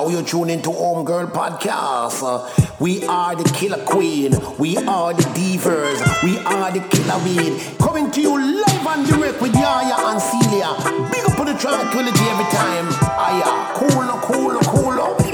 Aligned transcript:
Now 0.00 0.08
you 0.08 0.22
tune 0.22 0.48
into 0.48 0.70
Homegirl 0.70 1.30
Podcast. 1.30 2.22
Uh, 2.24 2.48
we 2.80 3.04
are 3.04 3.36
the 3.36 3.44
killer 3.50 3.84
queen. 3.84 4.32
We 4.58 4.78
are 4.78 5.12
the 5.12 5.24
divers. 5.36 6.00
We 6.22 6.38
are 6.38 6.72
the 6.72 6.80
killer 6.88 7.18
weed. 7.22 7.60
Coming 7.78 8.10
to 8.12 8.20
you 8.22 8.32
live 8.32 8.86
and 8.86 9.06
direct 9.06 9.42
with 9.42 9.52
Yaya 9.54 9.96
and 9.98 10.18
Celia. 10.18 10.72
Big 11.12 11.26
up 11.28 11.38
on 11.38 11.44
the 11.44 11.52
tranquility 11.52 12.24
every 12.32 12.48
time. 12.48 12.88
Aya, 13.20 13.74
cool, 13.76 14.08
cool, 14.24 14.58
cool. 14.72 15.29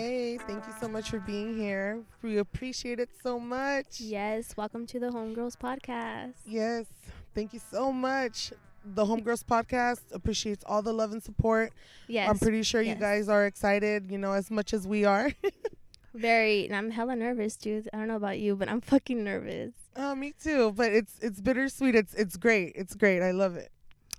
Hey, 0.00 0.38
thank 0.38 0.66
you 0.66 0.72
so 0.80 0.88
much 0.88 1.10
for 1.10 1.20
being 1.20 1.54
here. 1.58 2.00
We 2.22 2.38
appreciate 2.38 3.00
it 3.00 3.10
so 3.22 3.38
much. 3.38 4.00
Yes, 4.00 4.56
welcome 4.56 4.86
to 4.86 4.98
the 4.98 5.10
Homegirls 5.10 5.58
podcast. 5.58 6.36
Yes, 6.46 6.86
thank 7.34 7.52
you 7.52 7.60
so 7.70 7.92
much. 7.92 8.50
The 8.82 9.04
Homegirls 9.04 9.44
podcast 9.44 10.00
appreciates 10.12 10.64
all 10.66 10.80
the 10.80 10.94
love 10.94 11.12
and 11.12 11.22
support. 11.22 11.74
Yes, 12.08 12.30
I'm 12.30 12.38
pretty 12.38 12.62
sure 12.62 12.80
you 12.80 12.94
guys 12.94 13.28
are 13.28 13.44
excited, 13.44 14.10
you 14.10 14.16
know, 14.16 14.32
as 14.32 14.50
much 14.50 14.72
as 14.72 14.88
we 14.88 15.04
are. 15.04 15.32
very. 16.14 16.64
And 16.64 16.74
I'm 16.74 16.92
hella 16.92 17.14
nervous, 17.14 17.56
dude. 17.56 17.90
I 17.92 17.98
don't 17.98 18.08
know 18.08 18.16
about 18.16 18.38
you, 18.38 18.56
but 18.56 18.70
I'm 18.70 18.80
fucking 18.80 19.22
nervous. 19.22 19.74
Oh, 19.96 20.14
me 20.14 20.32
too, 20.42 20.72
but 20.72 20.92
it's 20.92 21.18
it's 21.20 21.42
bittersweet. 21.42 21.94
It's 21.94 22.14
it's 22.14 22.38
great. 22.38 22.72
It's 22.74 22.94
great. 22.94 23.20
I 23.20 23.32
love 23.32 23.54
it. 23.54 23.70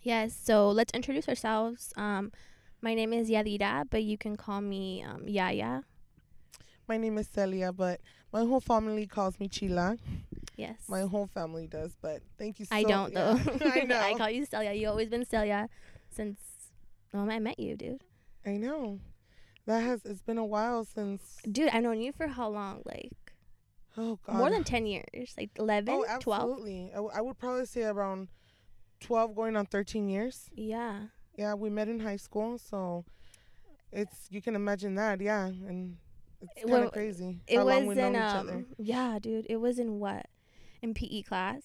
Yes, 0.03 0.39
so 0.39 0.69
let's 0.69 0.93
introduce 0.93 1.27
ourselves. 1.27 1.91
Um, 1.97 2.31
my 2.81 2.93
name 2.93 3.13
is 3.13 3.29
Yadira, 3.29 3.85
but 3.89 4.03
you 4.03 4.17
can 4.17 4.35
call 4.35 4.61
me 4.61 5.03
um, 5.03 5.27
Yaya. 5.27 5.83
My 6.87 6.97
name 6.97 7.17
is 7.17 7.27
Celia, 7.27 7.71
but 7.71 8.01
my 8.33 8.41
whole 8.41 8.59
family 8.59 9.05
calls 9.07 9.39
me 9.39 9.47
Chila. 9.47 9.97
Yes, 10.57 10.77
My 10.89 11.01
whole 11.01 11.27
family 11.27 11.65
does, 11.67 11.95
but 12.01 12.21
thank 12.37 12.59
you 12.59 12.65
so 12.65 12.75
I 12.75 12.83
don't 12.83 13.13
yeah. 13.13 13.33
though. 13.43 13.69
I 13.69 13.81
know. 13.83 13.97
I 13.99 14.13
call 14.15 14.29
you 14.29 14.45
Celia. 14.45 14.73
You've 14.73 14.89
always 14.89 15.09
been 15.09 15.25
Celia 15.25 15.69
since 16.09 16.37
the 17.11 17.17
moment 17.17 17.35
I 17.35 17.39
met 17.39 17.59
you, 17.59 17.75
dude. 17.75 18.03
I 18.45 18.57
know. 18.57 18.99
That 19.65 19.81
has 19.81 20.01
it's 20.05 20.21
been 20.21 20.37
a 20.37 20.45
while 20.45 20.83
since 20.85 21.37
Dude, 21.49 21.69
I've 21.69 21.83
known 21.83 22.01
you 22.01 22.11
for 22.11 22.27
how 22.27 22.49
long? 22.49 22.81
Like 22.85 23.11
oh 23.97 24.19
god. 24.25 24.35
more 24.37 24.49
than 24.49 24.63
ten 24.63 24.85
years, 24.85 25.33
like 25.37 25.51
11, 25.57 25.93
Oh, 25.93 26.05
12? 26.19 26.49
absolutely. 26.51 26.89
I, 26.91 26.95
w- 26.95 27.11
I 27.13 27.21
would 27.21 27.37
probably 27.37 27.65
say 27.65 27.83
around 27.83 28.27
12 29.01 29.35
going 29.35 29.55
on 29.55 29.65
13 29.67 30.09
years. 30.09 30.49
Yeah. 30.53 31.05
Yeah, 31.37 31.53
we 31.55 31.69
met 31.69 31.87
in 31.87 31.99
high 31.99 32.17
school, 32.17 32.57
so 32.57 33.05
it's 33.91 34.27
you 34.29 34.41
can 34.41 34.55
imagine 34.55 34.95
that, 34.95 35.21
yeah, 35.21 35.45
and 35.47 35.97
it's 36.41 36.53
kind 36.61 36.69
Well, 36.71 36.83
of 36.83 36.91
crazy 36.91 37.39
It 37.47 37.57
how 37.57 37.65
was 37.65 37.75
long 37.75 37.85
we 37.87 37.99
in 37.99 38.15
each 38.15 38.21
um 38.21 38.37
other. 38.49 38.65
yeah, 38.77 39.19
dude. 39.19 39.45
It 39.49 39.57
was 39.57 39.79
in 39.79 39.99
what? 39.99 40.25
In 40.81 40.93
PE 40.93 41.21
class. 41.23 41.61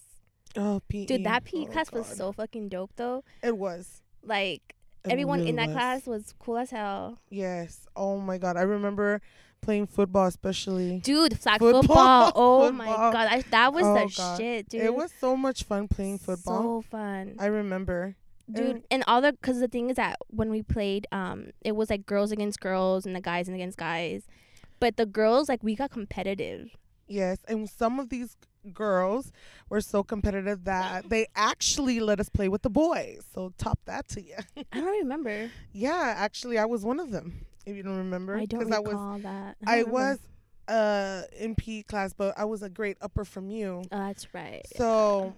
Oh, 0.56 0.80
PE. 0.88 1.06
Dude, 1.06 1.24
that 1.24 1.44
PE 1.44 1.62
Oh, 1.62 1.66
class 1.66 1.92
was 1.92 2.06
so 2.06 2.32
fucking 2.32 2.68
dope 2.68 2.92
though. 2.96 3.24
It 3.42 3.56
was. 3.56 4.02
Like 4.22 4.74
It 5.04 5.12
everyone 5.12 5.38
really 5.40 5.50
in 5.50 5.56
that 5.56 5.68
was. 5.68 5.74
class 5.74 6.06
was 6.06 6.34
cool 6.38 6.58
as 6.58 6.70
hell. 6.70 7.18
Yes. 7.30 7.86
Oh 7.96 8.18
my 8.18 8.38
God, 8.38 8.56
I 8.56 8.62
remember 8.62 9.20
playing 9.62 9.86
football, 9.88 10.26
especially. 10.26 11.00
Dude, 11.00 11.38
flag 11.38 11.58
Football. 11.58 11.82
football. 11.82 12.32
Oh 12.36 12.72
my 12.72 12.86
god. 12.86 13.16
I, 13.30 13.40
that 13.50 13.72
was 13.72 13.84
Oh, 13.84 13.94
the 13.94 14.14
God. 14.16 14.38
shit, 14.38 14.68
dude. 14.68 14.82
It 14.82 14.94
was 14.94 15.12
so 15.20 15.36
much 15.36 15.64
fun 15.64 15.88
playing 15.88 16.18
football. 16.18 16.82
So 16.82 16.88
fun. 16.90 17.36
I 17.38 17.46
remember. 17.46 18.16
Dude, 18.50 18.82
and- 18.90 19.04
all 19.06 19.20
the 19.20 19.36
cuz 19.42 19.58
the 19.60 19.68
thing 19.68 19.90
is 19.90 19.96
that 19.96 20.16
when 20.28 20.50
we 20.50 20.62
played 20.62 21.06
um 21.12 21.50
it 21.62 21.72
was 21.76 21.90
like 21.90 22.06
girls 22.06 22.30
against 22.32 22.60
girls 22.60 23.06
and 23.06 23.14
the 23.16 23.20
guys 23.20 23.48
and 23.48 23.54
against 23.54 23.78
guys. 23.78 24.22
But 24.80 24.96
the 24.96 25.06
girls 25.06 25.48
like 25.48 25.62
we 25.62 25.74
got 25.74 25.90
competitive. 25.90 26.76
Yes, 27.08 27.38
and 27.48 27.68
some 27.70 27.98
of 28.00 28.08
these 28.08 28.36
girls 28.72 29.30
were 29.68 29.80
so 29.80 30.02
competitive 30.02 30.64
that 30.64 31.08
they 31.08 31.26
actually 31.36 32.00
let 32.00 32.18
us 32.18 32.28
play 32.28 32.48
with 32.48 32.62
the 32.62 32.70
boys. 32.70 33.24
So 33.32 33.52
top 33.58 33.78
that 33.84 34.08
to 34.08 34.20
you. 34.22 34.34
I 34.72 34.80
don't 34.80 34.98
remember. 34.98 35.50
yeah, 35.72 36.14
actually, 36.16 36.58
I 36.58 36.64
was 36.64 36.84
one 36.84 36.98
of 36.98 37.10
them. 37.12 37.46
If 37.64 37.76
you 37.76 37.82
don't 37.84 37.96
remember, 37.98 38.36
I 38.36 38.44
don't 38.44 38.72
I 38.72 38.78
recall 38.78 39.14
was 39.14 39.22
that. 39.22 39.56
I 39.66 39.80
don't 39.82 39.90
was 39.92 40.18
uh 40.68 41.22
in 41.38 41.54
PE 41.54 41.82
class, 41.84 42.12
but 42.12 42.36
I 42.36 42.44
was 42.44 42.62
a 42.62 42.68
grade 42.68 42.96
upper 43.00 43.24
from 43.24 43.50
you, 43.50 43.82
Oh, 43.92 43.98
that's 43.98 44.34
right. 44.34 44.62
so 44.76 45.34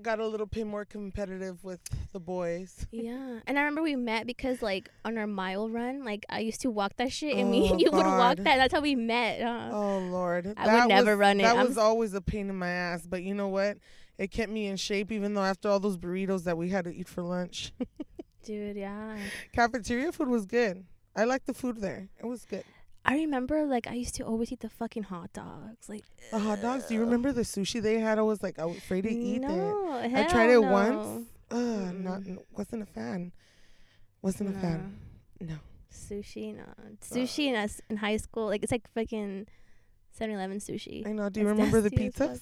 got 0.00 0.18
a 0.20 0.26
little 0.26 0.46
bit 0.46 0.66
more 0.66 0.84
competitive 0.84 1.62
with 1.64 1.80
the 2.12 2.20
boys. 2.20 2.86
Yeah, 2.92 3.40
and 3.46 3.58
I 3.58 3.62
remember 3.62 3.82
we 3.82 3.96
met 3.96 4.26
because 4.26 4.62
like 4.62 4.90
on 5.04 5.18
our 5.18 5.26
mile 5.26 5.68
run, 5.68 6.04
like 6.04 6.24
I 6.28 6.40
used 6.40 6.60
to 6.62 6.70
walk 6.70 6.96
that 6.96 7.12
shit, 7.12 7.36
and 7.36 7.50
me 7.50 7.68
Oh, 7.68 7.72
and 7.72 7.80
you 7.80 7.90
would 7.90 8.04
walk 8.06 8.36
that. 8.38 8.56
That's 8.56 8.72
how 8.72 8.80
we 8.80 8.94
met. 8.94 9.42
Huh? 9.42 9.70
Oh 9.72 9.98
Lord, 9.98 10.54
I 10.56 10.80
would 10.80 10.88
never 10.88 11.12
was- 11.12 11.18
run 11.20 11.40
it. 11.40 11.44
That 11.44 11.56
I'm 11.56 11.66
was 11.68 11.78
always 11.78 12.14
a 12.14 12.20
pain 12.20 12.48
in 12.48 12.56
my 12.56 12.68
ass, 12.68 13.06
but 13.06 13.22
you 13.22 13.34
know 13.34 13.48
what? 13.48 13.78
It 14.18 14.30
kept 14.30 14.52
me 14.52 14.66
in 14.66 14.76
shape, 14.76 15.10
even 15.10 15.34
though 15.34 15.42
after 15.42 15.68
all 15.68 15.80
those 15.80 15.96
burritos 15.96 16.44
that 16.44 16.56
we 16.56 16.68
had 16.68 16.84
to 16.84 16.94
eat 16.94 17.08
for 17.08 17.22
lunch. 17.22 17.72
Dude, 18.44 18.76
yeah. 18.76 19.16
Cafeteria 19.52 20.12
food 20.12 20.28
was 20.28 20.46
good. 20.46 20.84
I 21.16 21.24
liked 21.24 21.46
the 21.46 21.54
food 21.54 21.80
there. 21.80 22.08
It 22.22 22.26
was 22.26 22.44
good. 22.44 22.64
I 23.04 23.14
remember 23.16 23.64
like 23.66 23.86
I 23.88 23.94
used 23.94 24.14
to 24.16 24.22
always 24.24 24.52
eat 24.52 24.60
the 24.60 24.68
fucking 24.68 25.04
hot 25.04 25.32
dogs. 25.32 25.88
Like 25.88 26.04
The 26.30 26.38
hot 26.38 26.62
dogs. 26.62 26.86
Do 26.86 26.94
you 26.94 27.00
remember 27.00 27.32
the 27.32 27.42
sushi 27.42 27.82
they 27.82 27.98
had? 27.98 28.18
I 28.18 28.22
was 28.22 28.42
like, 28.42 28.58
I 28.58 28.64
was 28.64 28.78
afraid 28.78 29.02
to 29.02 29.10
eat 29.10 29.42
it. 29.42 29.48
no, 29.48 29.90
I 29.92 30.24
tried 30.24 30.50
it 30.50 30.60
no. 30.60 30.70
once. 30.70 31.26
Ugh, 31.50 31.58
Mm-mm. 31.58 32.00
not 32.04 32.22
wasn't 32.56 32.82
a 32.82 32.86
fan. 32.86 33.32
Wasn't 34.22 34.54
a 34.56 34.58
fan. 34.58 34.98
No. 35.40 35.56
Sushi, 35.92 36.54
no. 36.56 36.62
Sushi 37.02 37.48
in 37.48 37.56
us 37.56 37.80
in 37.90 37.96
high 37.98 38.16
school, 38.16 38.46
like 38.46 38.62
it's 38.62 38.72
like 38.72 38.88
fucking 38.94 39.46
7-Eleven 40.18 40.58
sushi. 40.58 41.06
I 41.06 41.12
know. 41.12 41.28
Do 41.28 41.40
you 41.40 41.48
It's 41.48 41.56
remember 41.58 41.80
the 41.80 41.90
nasty 41.90 42.06
as 42.06 42.14
fuck. 42.14 42.30
pizzas? 42.30 42.40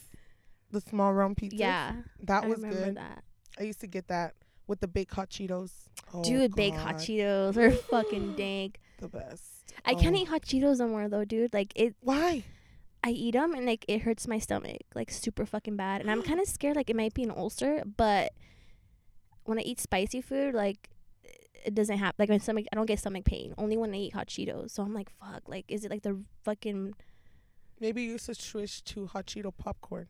The 0.73 0.81
small 0.83 1.13
round 1.13 1.37
pizzas. 1.37 1.59
Yeah, 1.59 1.95
that 2.25 2.45
I 2.45 2.47
was 2.47 2.59
remember 2.59 2.85
good. 2.85 2.97
that. 2.99 3.25
I 3.59 3.63
used 3.65 3.81
to 3.81 3.87
get 3.89 4.07
that 4.09 4.35
with 4.69 4.79
the 4.81 4.87
baked 4.87 5.15
hot 5.15 5.31
Cheetos. 5.31 5.73
Oh, 6.15 6.23
Dude, 6.23 6.55
baked 6.55 6.77
hot 6.77 6.97
Cheetos 6.97 7.57
are 7.57 7.71
fucking 7.73 8.37
dank. 8.37 8.79
The 8.99 9.09
best. 9.09 9.43
I 9.85 9.95
can't 9.95 10.15
Oh. 10.17 10.19
eat 10.21 10.29
hot 10.29 10.43
Cheetos 10.43 10.79
no 10.79 10.89
more 10.89 11.09
though, 11.09 11.25
dude. 11.25 11.53
Like 11.55 11.73
it 11.77 11.95
Why? 12.01 12.45
I 13.03 13.11
eat 13.11 13.33
them 13.33 13.55
and 13.55 13.65
like 13.67 13.85
it 13.89 14.03
hurts 14.03 14.29
my 14.29 14.39
stomach 14.39 14.83
like 14.95 15.11
super 15.11 15.47
fucking 15.47 15.77
bad, 15.77 16.01
and 16.01 16.11
I'm 16.11 16.23
kind 16.31 16.41
of 16.41 16.47
scared 16.47 16.77
like 16.77 16.91
it 16.91 16.97
might 16.97 17.15
be 17.15 17.23
an 17.23 17.31
ulcer. 17.31 17.83
But 17.97 18.33
when 19.45 19.59
I 19.59 19.63
eat 19.63 19.81
spicy 19.81 20.21
food, 20.21 20.55
like 20.55 20.91
it 21.65 21.75
doesn't 21.75 21.99
happen. 21.99 22.17
Like 22.19 22.29
my 22.31 22.39
stomach, 22.39 22.67
I 22.73 22.77
don't 22.77 22.87
get 22.87 22.99
stomach 22.99 23.25
pain. 23.25 23.55
Only 23.59 23.77
when 23.77 23.93
I 23.95 23.99
eat 23.99 24.15
hot 24.15 24.29
Cheetos. 24.29 24.71
So 24.71 24.83
I'm 24.83 24.95
like, 24.95 25.11
fuck. 25.11 25.43
Like, 25.47 25.65
is 25.69 25.85
it 25.85 25.91
like 25.91 26.03
the 26.03 26.23
fucking? 26.45 26.95
Maybe 27.79 28.03
you 28.03 28.17
should 28.19 28.37
switch 28.39 28.83
to 28.85 29.07
hot 29.07 29.27
Cheeto 29.27 29.53
popcorn. 29.57 30.09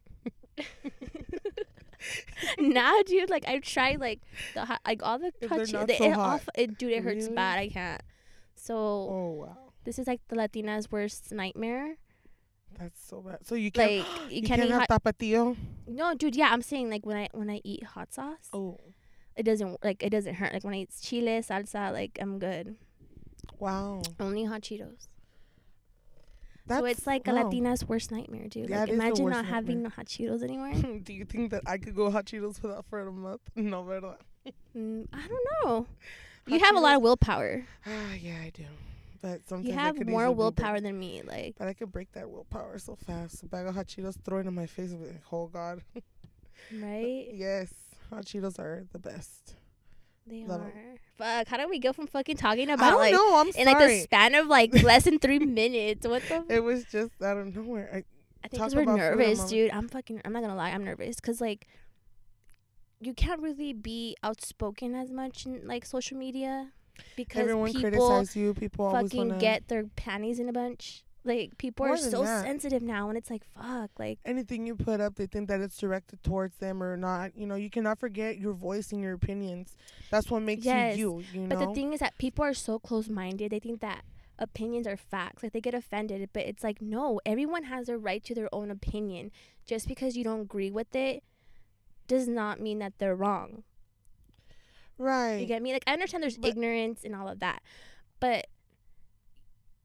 nah, 2.58 3.02
dude. 3.06 3.30
Like 3.30 3.46
I 3.46 3.58
tried 3.58 4.00
like 4.00 4.20
the 4.54 4.64
hot, 4.64 4.80
like 4.86 5.02
all 5.02 5.18
the 5.18 5.32
If 5.40 5.48
hot 5.48 5.56
they're 5.56 5.66
Cheetos. 5.66 5.72
not 5.72 5.90
so 5.90 6.04
it, 6.04 6.12
hot. 6.12 6.34
off, 6.34 6.48
it, 6.54 6.78
dude, 6.78 6.92
it 6.92 7.02
hurts 7.04 7.24
Really? 7.24 7.34
bad. 7.36 7.58
I 7.58 7.68
can't. 7.68 8.02
So 8.60 8.76
Oh 8.76 9.30
wow, 9.46 9.72
this 9.84 9.98
is 9.98 10.06
like 10.06 10.20
the 10.28 10.36
Latina's 10.36 10.90
worst 10.90 11.32
nightmare. 11.32 11.96
that's 12.78 13.00
so 13.02 13.20
bad. 13.22 13.46
So 13.46 13.54
you 13.54 13.70
can't. 13.70 14.04
Like 14.04 14.30
you, 14.30 14.36
you 14.36 14.42
can't, 14.42 14.60
can't 14.60 14.70
eat 14.70 14.72
have 14.72 14.86
hot. 14.88 15.02
tapatio. 15.02 15.56
No, 15.86 16.14
dude. 16.14 16.36
Yeah, 16.36 16.50
I'm 16.52 16.62
saying 16.62 16.90
like 16.90 17.06
when 17.06 17.16
I 17.16 17.28
when 17.32 17.48
I 17.48 17.60
eat 17.64 17.84
hot 17.84 18.12
sauce. 18.12 18.48
Oh 18.52 18.78
it 19.36 19.44
doesn't 19.44 19.82
like 19.82 20.02
it 20.02 20.10
doesn't 20.10 20.34
hurt. 20.34 20.52
Like 20.52 20.64
when 20.64 20.74
I 20.74 20.78
eat 20.78 20.90
chile, 21.00 21.40
salsa, 21.40 21.92
like 21.92 22.18
I'm 22.20 22.38
good. 22.38 22.76
wow. 23.58 24.02
Only 24.18 24.44
hot 24.44 24.62
Cheetos. 24.62 25.08
That's, 26.66 26.80
so 26.80 26.84
it's 26.84 27.06
like 27.06 27.26
a. 27.26 27.32
Latina's 27.32 27.88
worst 27.88 28.12
nightmare, 28.12 28.46
dude. 28.48 28.68
Yeah, 28.68 28.80
like 28.80 28.90
it 28.90 28.92
is 28.92 28.98
the 28.98 29.04
imagine 29.06 29.28
not 29.30 29.46
having 29.46 29.82
nightmare. 29.82 29.92
hot 29.96 30.06
Cheetos 30.06 30.42
anymore. 30.42 30.74
Do 31.02 31.12
you 31.12 31.24
think 31.24 31.50
that 31.52 31.62
I 31.66 31.78
could 31.78 31.96
go 31.96 32.10
hot 32.10 32.26
Cheetos 32.26 32.62
without 32.62 32.84
for 32.90 33.00
a 33.00 33.10
month? 33.10 33.40
No, 33.56 33.82
verdad. 33.82 34.18
mm, 34.76 35.06
I 35.12 35.26
don't 35.26 35.46
know. 35.64 35.86
You 36.50 36.58
have 36.60 36.76
a 36.76 36.80
lot 36.80 36.96
of 36.96 37.02
willpower. 37.02 37.64
Ah, 37.86 38.14
yeah, 38.20 38.38
I 38.42 38.50
do. 38.50 38.64
But 39.22 39.46
sometimes 39.46 39.68
You 39.68 39.74
have 39.74 40.06
more 40.06 40.30
willpower 40.30 40.80
than 40.80 40.98
me. 40.98 41.22
Like 41.24 41.56
But 41.58 41.68
I 41.68 41.74
could 41.74 41.92
break 41.92 42.12
that 42.12 42.30
willpower 42.30 42.78
so 42.78 42.96
fast. 42.96 43.42
A 43.42 43.46
bag 43.46 43.66
of 43.66 43.74
hot 43.74 43.86
Cheetos, 43.86 44.16
thrown 44.24 44.46
in 44.46 44.54
my 44.54 44.66
face, 44.66 44.92
be 44.92 45.06
like, 45.06 45.22
oh 45.30 45.46
god. 45.46 45.82
right? 46.72 47.28
yes, 47.32 47.72
hot 48.08 48.24
Cheetos 48.24 48.58
are 48.58 48.86
the 48.92 48.98
best. 48.98 49.56
They 50.26 50.44
Love 50.44 50.62
are. 50.62 50.72
Fuck. 51.18 51.48
How 51.48 51.56
do 51.56 51.68
we 51.68 51.78
go 51.78 51.92
from 51.92 52.06
fucking 52.06 52.36
talking 52.36 52.70
I 52.70 52.74
about 52.74 52.90
don't 52.90 53.00
like 53.00 53.12
know. 53.12 53.36
I'm 53.36 53.48
in 53.48 53.66
like 53.66 53.78
the 53.78 54.00
span 54.02 54.34
of 54.34 54.46
like 54.46 54.82
less 54.82 55.04
than 55.04 55.18
three 55.18 55.38
minutes? 55.40 56.06
What 56.06 56.22
the? 56.28 56.44
it 56.48 56.60
was 56.60 56.84
just 56.84 57.10
out 57.22 57.36
of 57.36 57.54
nowhere. 57.54 57.90
I, 57.92 57.96
I 57.96 58.48
think 58.48 58.52
because 58.52 58.74
we're 58.74 58.82
about 58.82 58.98
food 58.98 59.04
a 59.04 59.16
nervous, 59.16 59.44
dude. 59.44 59.70
I'm 59.72 59.88
fucking. 59.88 60.22
I'm 60.24 60.32
not 60.32 60.42
gonna 60.42 60.54
lie. 60.56 60.70
I'm 60.70 60.84
nervous 60.84 61.16
because 61.16 61.40
like 61.40 61.66
you 63.00 63.14
can't 63.14 63.40
really 63.40 63.72
be 63.72 64.16
outspoken 64.22 64.94
as 64.94 65.10
much 65.10 65.46
in 65.46 65.62
like 65.66 65.84
social 65.84 66.16
media 66.16 66.68
because 67.16 67.40
everyone 67.40 67.72
people 67.72 67.82
criticize 67.82 68.36
you. 68.36 68.54
People 68.54 68.86
always 68.86 69.10
fucking 69.10 69.38
get 69.38 69.68
their 69.68 69.84
panties 69.96 70.38
in 70.38 70.48
a 70.48 70.52
bunch. 70.52 71.02
Like 71.22 71.58
people 71.58 71.84
More 71.86 71.94
are 71.96 71.98
so 71.98 72.24
that. 72.24 72.44
sensitive 72.44 72.82
now, 72.82 73.08
and 73.10 73.18
it's 73.18 73.28
like 73.30 73.42
fuck. 73.54 73.90
Like 73.98 74.18
anything 74.24 74.66
you 74.66 74.74
put 74.74 75.00
up, 75.00 75.16
they 75.16 75.26
think 75.26 75.48
that 75.48 75.60
it's 75.60 75.76
directed 75.76 76.22
towards 76.22 76.56
them 76.56 76.82
or 76.82 76.96
not. 76.96 77.36
You 77.36 77.46
know, 77.46 77.56
you 77.56 77.68
cannot 77.68 77.98
forget 77.98 78.38
your 78.38 78.54
voice 78.54 78.90
and 78.92 79.02
your 79.02 79.12
opinions. 79.12 79.76
That's 80.10 80.30
what 80.30 80.40
makes 80.42 80.64
Yes, 80.64 80.96
you 80.96 81.22
you. 81.32 81.42
You 81.42 81.46
But 81.48 81.58
know. 81.58 81.66
the 81.68 81.74
thing 81.74 81.92
is 81.92 82.00
that 82.00 82.16
people 82.18 82.44
are 82.44 82.54
so 82.54 82.78
close 82.78 83.08
minded. 83.10 83.52
They 83.52 83.58
think 83.58 83.80
that 83.82 84.02
opinions 84.38 84.86
are 84.86 84.96
facts. 84.96 85.42
Like 85.42 85.52
they 85.52 85.60
get 85.60 85.74
offended, 85.74 86.30
but 86.32 86.44
it's 86.44 86.64
like 86.64 86.80
no, 86.80 87.20
everyone 87.26 87.64
has 87.64 87.90
a 87.90 87.98
right 87.98 88.24
to 88.24 88.34
their 88.34 88.48
own 88.54 88.70
opinion. 88.70 89.30
Just 89.66 89.86
because 89.88 90.16
you 90.16 90.24
don't 90.24 90.40
agree 90.40 90.70
with 90.70 90.94
it 90.96 91.22
does 92.10 92.26
not 92.28 92.60
mean 92.60 92.78
that 92.80 92.94
they're 92.98 93.14
wrong. 93.14 93.62
right. 94.98 95.36
You 95.36 95.46
get 95.46 95.62
me? 95.62 95.72
Like 95.72 95.84
I 95.86 95.92
understand 95.92 96.22
there's 96.22 96.36
But- 96.36 96.50
ignorance 96.50 97.04
and 97.04 97.14
all 97.14 97.28
of 97.28 97.38
that, 97.40 97.62
but 98.18 98.46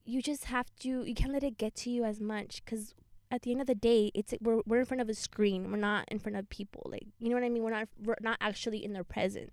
you 0.03 0.21
just 0.21 0.45
have 0.45 0.67
to. 0.81 1.03
You 1.03 1.13
can't 1.15 1.31
let 1.33 1.43
it 1.43 1.57
get 1.57 1.75
to 1.83 1.89
you 1.89 2.03
as 2.03 2.19
much 2.19 2.63
because 2.63 2.93
at 3.31 3.41
the 3.43 3.51
end 3.51 3.61
of 3.61 3.67
the 3.67 3.75
day, 3.75 4.11
it's 4.13 4.33
we're 4.41 4.61
we're 4.65 4.79
in 4.79 4.85
front 4.85 5.01
of 5.01 5.09
a 5.09 5.13
screen. 5.13 5.71
We're 5.71 5.77
not 5.77 6.05
in 6.09 6.19
front 6.19 6.35
of 6.37 6.49
people. 6.49 6.83
Like 6.91 7.05
you 7.19 7.29
know 7.29 7.35
what 7.35 7.43
I 7.43 7.49
mean? 7.49 7.63
We're 7.63 7.71
not 7.79 7.87
we're 8.03 8.15
not 8.21 8.37
actually 8.41 8.83
in 8.83 8.93
their 8.93 9.03
presence. 9.03 9.51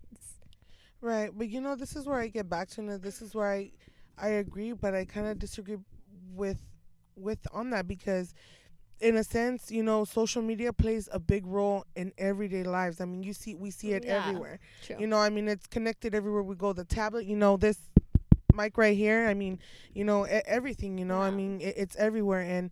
Right, 1.00 1.30
but 1.36 1.48
you 1.48 1.60
know, 1.60 1.74
this 1.74 1.96
is 1.96 2.06
where 2.06 2.18
I 2.20 2.28
get 2.28 2.48
back 2.48 2.68
to, 2.70 2.80
and 2.80 3.02
this 3.02 3.20
is 3.22 3.34
where 3.34 3.50
I, 3.50 3.72
I 4.16 4.28
agree, 4.28 4.72
but 4.72 4.94
I 4.94 5.04
kind 5.04 5.26
of 5.26 5.36
disagree 5.40 5.78
with, 6.32 6.60
with 7.16 7.40
on 7.52 7.70
that 7.70 7.88
because, 7.88 8.34
in 9.00 9.16
a 9.16 9.24
sense, 9.24 9.70
you 9.70 9.82
know, 9.82 10.04
social 10.04 10.42
media 10.42 10.72
plays 10.72 11.08
a 11.12 11.18
big 11.18 11.46
role 11.46 11.84
in 11.96 12.12
everyday 12.18 12.62
lives. 12.62 13.00
I 13.00 13.04
mean, 13.04 13.22
you 13.22 13.32
see, 13.32 13.54
we 13.54 13.70
see 13.70 13.92
it 13.92 14.04
Yeah. 14.04 14.18
everywhere. 14.26 14.58
True. 14.82 14.96
You 15.00 15.06
know, 15.06 15.18
I 15.18 15.28
mean, 15.30 15.48
it's 15.48 15.66
connected 15.66 16.14
everywhere 16.14 16.42
we 16.42 16.54
go. 16.54 16.72
The 16.72 16.84
tablet, 16.84 17.26
you 17.26 17.36
know, 17.36 17.56
this 17.56 17.78
mic 18.54 18.76
right 18.76 18.96
here. 18.96 19.26
I 19.26 19.34
mean, 19.34 19.58
you 19.94 20.04
know, 20.04 20.24
everything. 20.24 20.98
You 20.98 21.04
know, 21.04 21.18
I 21.20 21.30
mean, 21.30 21.60
it, 21.60 21.74
it's 21.76 21.96
everywhere, 21.96 22.40
and 22.42 22.70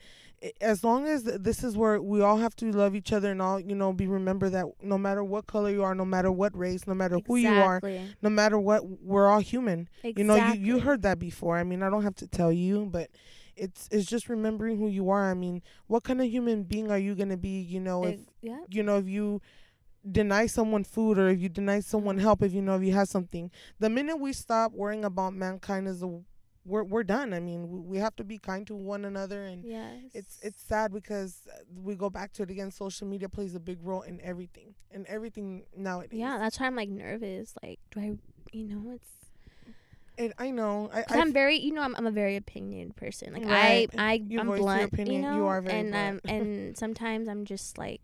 as 0.60 0.82
long 0.82 1.06
as 1.06 1.24
this 1.24 1.62
is 1.62 1.76
where 1.76 2.00
we 2.00 2.22
all 2.22 2.38
have 2.38 2.56
to 2.56 2.70
love 2.72 2.94
each 2.94 3.12
other 3.12 3.30
and 3.30 3.42
all, 3.42 3.60
you 3.60 3.74
know, 3.74 3.92
be 3.92 4.06
remember 4.06 4.48
that 4.48 4.64
no 4.82 4.96
matter 4.96 5.22
what 5.22 5.46
color 5.46 5.68
you 5.70 5.82
are, 5.82 5.94
no 5.94 6.04
matter 6.06 6.32
what 6.32 6.56
race, 6.56 6.86
no 6.86 6.94
matter 6.94 7.18
who 7.26 7.36
you 7.36 7.48
are, 7.62 7.80
no 8.22 8.30
matter 8.30 8.58
what, 8.58 8.86
we're 9.02 9.28
all 9.28 9.40
human. 9.40 9.88
Exactly. 10.02 10.22
You 10.22 10.24
know, 10.26 10.36
you, 10.36 10.52
you 10.76 10.78
heard 10.80 11.02
that 11.02 11.18
before. 11.18 11.58
I 11.58 11.64
mean, 11.64 11.82
I 11.82 11.90
don't 11.90 12.04
have 12.04 12.14
to 12.16 12.26
tell 12.26 12.50
you, 12.50 12.86
but 12.90 13.10
it's 13.60 13.88
it's 13.90 14.06
just 14.06 14.28
remembering 14.28 14.78
who 14.78 14.88
you 14.88 15.10
are. 15.10 15.30
I 15.30 15.34
mean, 15.34 15.62
what 15.86 16.02
kind 16.02 16.20
of 16.20 16.26
human 16.26 16.62
being 16.62 16.90
are 16.90 16.98
you 16.98 17.14
gonna 17.14 17.36
be? 17.36 17.60
You 17.60 17.80
know, 17.80 18.04
if 18.04 18.20
yeah. 18.40 18.60
you 18.68 18.82
know 18.82 18.96
if 18.96 19.06
you 19.06 19.42
deny 20.10 20.46
someone 20.46 20.82
food 20.82 21.18
or 21.18 21.28
if 21.28 21.40
you 21.40 21.48
deny 21.48 21.80
someone 21.80 22.16
mm-hmm. 22.16 22.24
help, 22.24 22.42
if 22.42 22.52
you 22.52 22.62
know 22.62 22.76
if 22.76 22.82
you 22.82 22.92
have 22.92 23.08
something, 23.08 23.50
the 23.78 23.90
minute 23.90 24.16
we 24.16 24.32
stop 24.32 24.72
worrying 24.72 25.04
about 25.04 25.34
mankind 25.34 25.86
is 25.86 26.02
a 26.02 26.20
we're 26.64 26.84
we're 26.84 27.04
done. 27.04 27.34
I 27.34 27.40
mean, 27.40 27.68
we, 27.68 27.80
we 27.80 27.98
have 27.98 28.16
to 28.16 28.24
be 28.24 28.38
kind 28.38 28.66
to 28.66 28.74
one 28.74 29.04
another 29.04 29.44
and. 29.44 29.64
Yes. 29.64 29.96
It's 30.14 30.38
it's 30.42 30.62
sad 30.62 30.92
because 30.92 31.46
we 31.82 31.94
go 31.94 32.08
back 32.08 32.32
to 32.34 32.42
it 32.42 32.50
again. 32.50 32.70
Social 32.70 33.06
media 33.06 33.28
plays 33.28 33.54
a 33.54 33.60
big 33.60 33.78
role 33.82 34.02
in 34.02 34.20
everything, 34.22 34.74
in 34.90 35.06
everything 35.08 35.64
nowadays. 35.76 36.18
yeah. 36.18 36.38
That's 36.38 36.58
why 36.58 36.66
I'm 36.66 36.76
like 36.76 36.88
nervous. 36.88 37.54
Like, 37.62 37.80
do 37.90 38.00
I? 38.00 38.12
You 38.52 38.66
know, 38.66 38.92
it's. 38.94 39.19
And 40.20 40.34
I 40.38 40.50
know. 40.50 40.90
I, 40.92 41.04
I'm 41.08 41.32
very, 41.32 41.56
you 41.56 41.72
know, 41.72 41.82
I'm, 41.82 41.96
I'm 41.96 42.06
a 42.06 42.10
very 42.10 42.36
opinionated 42.36 42.94
person. 42.96 43.32
Like 43.32 43.46
Right. 43.46 43.88
I, 43.96 44.12
I, 44.12 44.12
You 44.28 44.40
I'm 44.40 44.48
blunt. 44.48 44.92
opinion. 44.92 45.22
You 45.24 45.34
You 45.34 45.46
are 45.46 45.60
very 45.62 45.80
and 45.80 45.90
blunt. 45.90 46.24
um, 46.26 46.30
and 46.36 46.78
sometimes 46.84 47.28
I'm 47.28 47.44
just 47.44 47.78
like, 47.78 48.00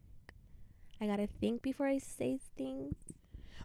I 1.00 1.06
gotta 1.06 1.26
think 1.26 1.62
before 1.62 1.86
I 1.86 1.98
say 1.98 2.38
things. 2.56 2.94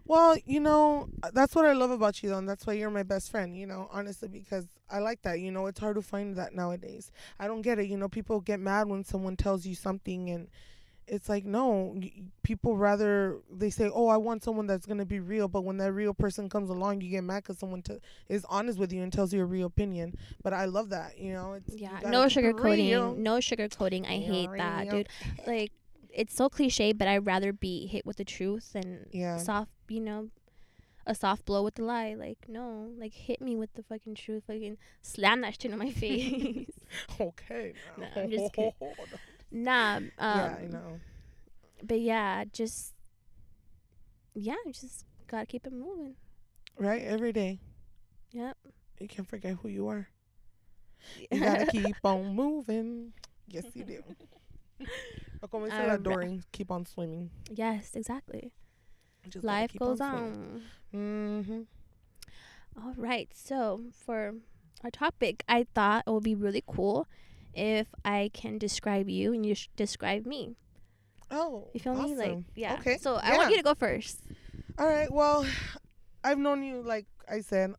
Well, 0.06 0.36
you 0.46 0.60
know, 0.60 1.08
uh, 1.24 1.32
that's 1.34 1.56
what 1.56 1.66
I 1.66 1.74
love 1.74 1.92
about 1.92 2.22
you, 2.22 2.30
though, 2.30 2.38
and 2.40 2.50
that's 2.50 2.66
why 2.68 2.74
you're 2.74 2.90
my 2.90 3.04
best 3.04 3.32
friend. 3.32 3.56
You 3.56 3.68
know, 3.68 3.88
honestly, 3.92 4.28
because 4.28 4.66
I 4.90 5.00
like 5.00 5.22
that. 5.22 5.40
You 5.40 5.52
know, 5.52 5.68
it's 5.68 5.80
hard 5.80 5.96
to 5.96 6.02
find 6.02 6.36
that 6.36 6.54
nowadays. 6.54 7.12
I 7.40 7.48
don't 7.48 7.62
get 7.62 7.80
it. 7.80 7.88
You 7.88 7.98
know, 7.98 8.10
people 8.10 8.42
get 8.42 8.60
mad 8.60 8.88
when 8.88 9.06
someone 9.06 9.38
tells 9.38 9.66
you 9.66 9.76
something, 9.76 10.30
and 10.30 10.50
it's 11.12 11.28
like, 11.28 11.44
no, 11.46 11.96
people 12.42 12.78
rather 12.78 13.38
they 13.52 13.70
say, 13.70 13.90
"Oh, 13.94 14.08
I 14.08 14.16
want 14.18 14.44
someone 14.44 14.66
that's 14.66 14.86
gonna 14.86 15.06
be 15.06 15.20
real," 15.20 15.48
but 15.50 15.64
when 15.66 15.78
that 15.78 15.92
real 15.92 16.14
person 16.14 16.48
comes 16.50 16.70
along, 16.70 17.02
you 17.02 17.10
get 17.12 17.24
mad 17.24 17.44
because 17.44 17.60
someone 17.60 17.82
t- 17.82 18.00
is 18.30 18.46
honest 18.50 18.80
with 18.80 18.92
you 18.94 19.04
and 19.04 19.12
tells 19.12 19.34
you 19.34 19.42
a 19.42 19.46
real 19.46 19.68
opinion. 19.68 20.16
But 20.42 20.54
I 20.54 20.66
love 20.66 20.90
that. 20.90 21.18
You 21.20 21.34
know, 21.34 21.54
it's 21.54 21.76
Yeah, 21.76 22.00
no 22.06 22.28
keep 22.28 22.38
it 22.38 22.44
real. 22.46 23.14
sugarcoating. 23.14 23.18
No 23.18 23.34
sugarcoating. 23.38 24.06
I 24.06 24.18
hate 24.20 24.50
that, 24.56 24.90
dude. 24.90 25.10
Like, 25.46 25.74
it's 26.14 26.34
so 26.34 26.48
cliche, 26.50 26.94
but 26.94 27.08
I'd 27.10 27.26
rather 27.28 27.52
be 27.54 27.88
hit 27.88 28.06
with 28.06 28.16
the 28.18 28.26
truth 28.26 28.72
than 28.74 29.06
Yeah. 29.12 29.38
soft, 29.38 29.72
you 29.90 30.00
know, 30.00 30.30
a 31.06 31.14
soft 31.16 31.46
blow 31.46 31.64
with 31.64 31.76
the 31.76 31.84
lie. 31.84 32.14
Like, 32.14 32.48
no, 32.48 32.90
like 32.98 33.14
hit 33.14 33.42
me 33.42 33.56
with 33.58 33.74
the 33.74 33.84
fucking 33.84 34.16
truth. 34.16 34.44
Fucking 34.48 34.78
slam 35.02 35.42
that 35.42 35.62
shit 35.62 35.72
in 35.72 35.78
my 35.78 35.92
face. 36.04 36.68
Okay. 37.20 37.74
Now. 37.98 38.08
I'm 38.18 38.30
just 38.30 38.54
kidding. 38.54 38.74
nah. 39.52 39.98
Um, 39.98 40.12
yeah, 40.20 40.56
I 40.62 40.66
know. 40.68 41.00
But 41.84 42.00
yeah, 42.00 42.44
just 42.52 42.94
yeah, 44.34 44.56
just 44.72 45.06
gotta 45.28 45.46
keep 45.46 45.66
it 45.68 45.74
moving. 45.74 46.16
Right, 46.78 47.02
every 47.04 47.34
day. 47.34 47.60
Yep. 48.32 48.58
You 49.00 49.08
can't 49.08 49.28
forget 49.28 49.58
who 49.62 49.68
you 49.68 49.88
are. 49.88 50.08
You 51.32 51.40
gotta 51.40 51.66
keep 51.72 51.96
on 52.04 52.36
moving. 52.36 53.14
Yes, 53.48 53.66
you 53.74 53.84
do. 53.84 54.04
O 55.44 55.48
como 55.48 55.66
dice 55.66 55.74
la 55.76 55.82
Alright. 55.82 56.04
Dory, 56.04 56.42
keep 56.52 56.72
on 56.72 56.86
swimming. 56.86 57.30
yes, 57.52 57.92
exactly. 57.96 58.52
Just 59.30 59.44
Life 59.46 59.74
goes 59.78 59.98
swimming. 59.98 60.16
on. 60.16 60.62
Mm-hmm. 60.96 61.62
All 62.84 62.94
right. 62.96 63.30
So 63.34 63.82
for 64.06 64.36
our 64.84 64.90
topic, 64.90 65.44
I 65.48 65.66
thought 65.76 66.04
it 66.08 66.10
would 66.12 66.24
be 66.24 66.34
really 66.36 66.64
cool 66.66 67.08
if 67.54 67.88
I 68.06 68.30
can 68.34 68.58
describe 68.58 69.10
you 69.10 69.34
and 69.34 69.46
you 69.46 69.56
sh- 69.56 69.70
describe 69.76 70.26
me. 70.26 70.56
Oh, 71.30 71.70
You 71.74 71.80
feel 71.80 71.96
me? 71.96 72.16
Like 72.16 72.40
yeah. 72.56 72.74
Okay. 72.80 72.98
So 72.98 73.16
I 73.16 73.38
want 73.38 73.52
you 73.52 73.58
to 73.58 73.64
go 73.64 73.74
first. 73.74 74.20
All 74.78 74.88
right. 74.88 75.12
Well, 75.12 75.46
I've 76.24 76.38
known 76.38 76.64
you, 76.64 76.82
like 76.82 77.08
I 77.30 77.42
said, 77.42 77.74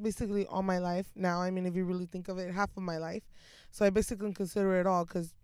basically 0.00 0.46
all 0.46 0.62
my 0.62 0.78
life. 0.78 1.06
Now, 1.14 1.40
I 1.40 1.50
mean, 1.50 1.64
if 1.64 1.74
you 1.74 1.84
really 1.84 2.06
think 2.06 2.28
of 2.28 2.38
it, 2.38 2.52
half 2.52 2.70
of 2.76 2.82
my 2.82 2.98
life. 2.98 3.22
So 3.70 3.84
I 3.84 3.90
basically 3.90 4.32
consider 4.32 4.80
it 4.80 4.86
all 4.86 5.04
because 5.04 5.34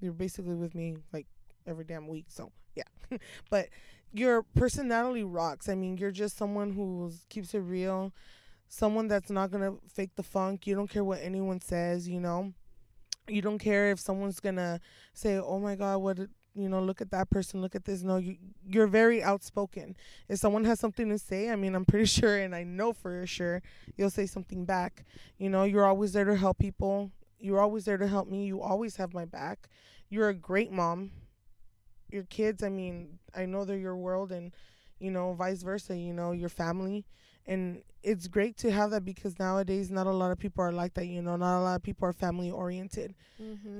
you're 0.00 0.12
basically 0.12 0.54
with 0.54 0.74
me 0.74 0.96
like 1.12 1.26
every 1.66 1.84
damn 1.84 2.06
week. 2.06 2.26
So 2.28 2.52
yeah. 2.74 2.84
but 3.50 3.68
your 4.12 4.42
personality 4.54 5.24
rocks. 5.24 5.68
I 5.68 5.74
mean, 5.74 5.96
you're 5.98 6.10
just 6.10 6.36
someone 6.36 6.72
who 6.72 7.12
keeps 7.28 7.54
it 7.54 7.60
real. 7.60 8.12
Someone 8.68 9.08
that's 9.08 9.30
not 9.30 9.50
gonna 9.50 9.74
fake 9.92 10.10
the 10.14 10.22
funk. 10.22 10.66
You 10.66 10.76
don't 10.76 10.88
care 10.88 11.04
what 11.04 11.20
anyone 11.20 11.60
says. 11.60 12.08
You 12.08 12.20
know. 12.20 12.52
You 13.30 13.42
don't 13.42 13.58
care 13.58 13.90
if 13.90 14.00
someone's 14.00 14.40
gonna 14.40 14.80
say, 15.14 15.36
"Oh 15.38 15.58
my 15.58 15.76
God, 15.76 15.98
what." 15.98 16.18
You 16.52 16.68
know, 16.68 16.82
look 16.82 17.00
at 17.00 17.12
that 17.12 17.30
person. 17.30 17.60
Look 17.62 17.76
at 17.76 17.84
this. 17.84 18.02
No, 18.02 18.16
you 18.16 18.36
you're 18.66 18.88
very 18.88 19.22
outspoken 19.22 19.96
if 20.28 20.40
someone 20.40 20.64
has 20.64 20.80
something 20.80 21.08
to 21.08 21.16
say, 21.18 21.48
I 21.48 21.54
mean, 21.54 21.76
I'm 21.76 21.84
pretty 21.84 22.06
sure 22.18 22.38
and 22.38 22.56
I 22.56 22.64
know 22.64 22.92
for 22.92 23.24
sure 23.24 23.62
you'll 23.96 24.10
say 24.10 24.26
something 24.26 24.64
back. 24.64 25.04
You 25.38 25.48
know, 25.48 25.62
you're 25.62 25.86
always 25.86 26.12
there 26.12 26.24
to 26.24 26.34
help 26.36 26.58
people. 26.58 27.12
You're 27.38 27.60
always 27.60 27.84
there 27.84 27.98
to 27.98 28.06
help 28.08 28.28
me. 28.28 28.46
You 28.46 28.60
always 28.60 28.96
have 28.96 29.14
my 29.14 29.24
back. 29.24 29.68
You're 30.08 30.28
a 30.28 30.34
great 30.34 30.72
mom. 30.72 31.12
Your 32.10 32.24
kids, 32.24 32.62
I 32.62 32.68
mean, 32.68 33.18
I 33.34 33.46
know 33.46 33.64
they're 33.64 33.78
your 33.78 33.96
world 33.96 34.32
and, 34.32 34.52
you 34.98 35.10
know, 35.10 35.32
vice 35.34 35.62
versa, 35.62 35.96
you 35.96 36.12
know, 36.12 36.32
your 36.32 36.48
family. 36.48 37.06
And 37.46 37.82
it's 38.02 38.28
great 38.28 38.56
to 38.58 38.70
have 38.70 38.90
that 38.92 39.04
because 39.04 39.38
nowadays 39.38 39.90
not 39.90 40.06
a 40.06 40.10
lot 40.12 40.30
of 40.30 40.38
people 40.38 40.64
are 40.64 40.72
like 40.72 40.94
that, 40.94 41.06
you 41.06 41.20
know, 41.22 41.36
not 41.36 41.58
a 41.60 41.62
lot 41.62 41.76
of 41.76 41.82
people 41.82 42.06
are 42.08 42.12
family 42.12 42.50
oriented 42.50 43.14